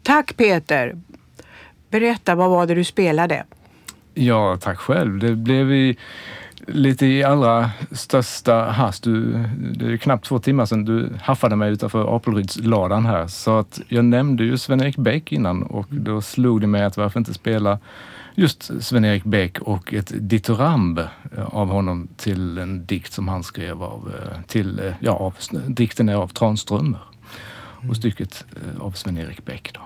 Tack 0.05 0.37
Peter! 0.37 0.97
Berätta, 1.90 2.35
vad 2.35 2.51
var 2.51 2.67
det 2.67 2.75
du 2.75 2.85
spelade? 2.85 3.45
Ja, 4.14 4.59
tack 4.61 4.79
själv. 4.79 5.19
Det 5.19 5.35
blev 5.35 5.73
i, 5.73 5.97
lite 6.67 7.07
i 7.07 7.25
allra 7.25 7.71
största 7.90 8.55
hast. 8.55 9.05
Du, 9.05 9.45
det 9.59 9.93
är 9.93 9.97
knappt 9.97 10.25
två 10.25 10.38
timmar 10.38 10.67
sedan 10.67 10.85
du 10.85 11.12
haffade 11.23 11.57
mig 11.57 11.73
utanför 11.73 12.17
Apelrydsladan 12.17 13.07
här. 13.07 13.27
Så 13.27 13.59
att 13.59 13.81
jag 13.88 14.05
nämnde 14.05 14.45
ju 14.45 14.59
Sven-Erik 14.59 14.97
Bäck 14.97 15.33
innan 15.33 15.62
och 15.62 15.87
då 15.90 16.21
slog 16.21 16.61
det 16.61 16.67
mig 16.67 16.85
att 16.85 16.97
varför 16.97 17.21
inte 17.21 17.35
spela 17.35 17.79
just 18.35 18.83
Sven-Erik 18.83 19.25
Bäck 19.25 19.59
och 19.59 19.95
ett 19.95 20.12
ditoramb 20.14 21.01
av 21.47 21.69
honom 21.69 22.09
till 22.17 22.59
en 22.59 22.87
dikt 22.87 23.12
som 23.12 23.29
han 23.29 23.43
skrev 23.43 23.83
av, 23.83 24.12
eh, 24.14 24.40
till, 24.47 24.95
ja, 25.01 25.12
av, 25.12 25.35
dikten 25.69 26.09
är 26.09 26.14
av 26.14 26.29
Tranströmer 26.29 27.01
och 27.88 27.97
stycket 27.97 28.44
eh, 28.57 28.83
av 28.83 28.90
Sven-Erik 28.90 29.44
Bäck. 29.44 29.70
Då. 29.75 29.81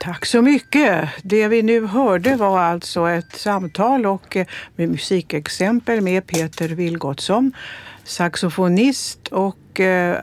Tack 0.00 0.26
så 0.26 0.42
mycket. 0.42 1.08
Det 1.22 1.48
vi 1.48 1.62
nu 1.62 1.86
hörde 1.86 2.36
var 2.36 2.60
alltså 2.60 3.08
ett 3.08 3.32
samtal 3.32 4.06
och 4.06 4.36
eh, 4.36 4.46
med 4.76 4.88
musikexempel 4.88 6.00
med 6.00 6.26
Peter 6.26 6.68
Vilgotsson, 6.68 7.52
saxofonist 8.04 9.28
och 9.28 9.80
eh, 9.80 10.18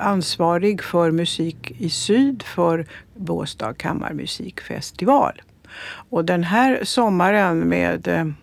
ansvarig 0.00 0.82
för 0.82 1.10
musik 1.10 1.72
i 1.78 1.90
syd 1.90 2.42
för 2.42 2.86
Båstad 3.16 3.74
kammarmusikfestival. 3.74 5.42
Och 6.10 6.24
den 6.24 6.44
här 6.44 6.80
sommaren 6.84 7.58
med 7.58 8.34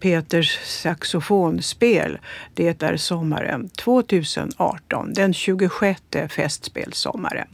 Peters 0.00 0.58
saxofonspel. 0.64 2.18
Det 2.54 2.82
är 2.82 2.96
sommaren 2.96 3.68
2018, 3.68 5.12
den 5.12 5.34
26 5.34 6.02
festspelssommaren. 6.28 7.48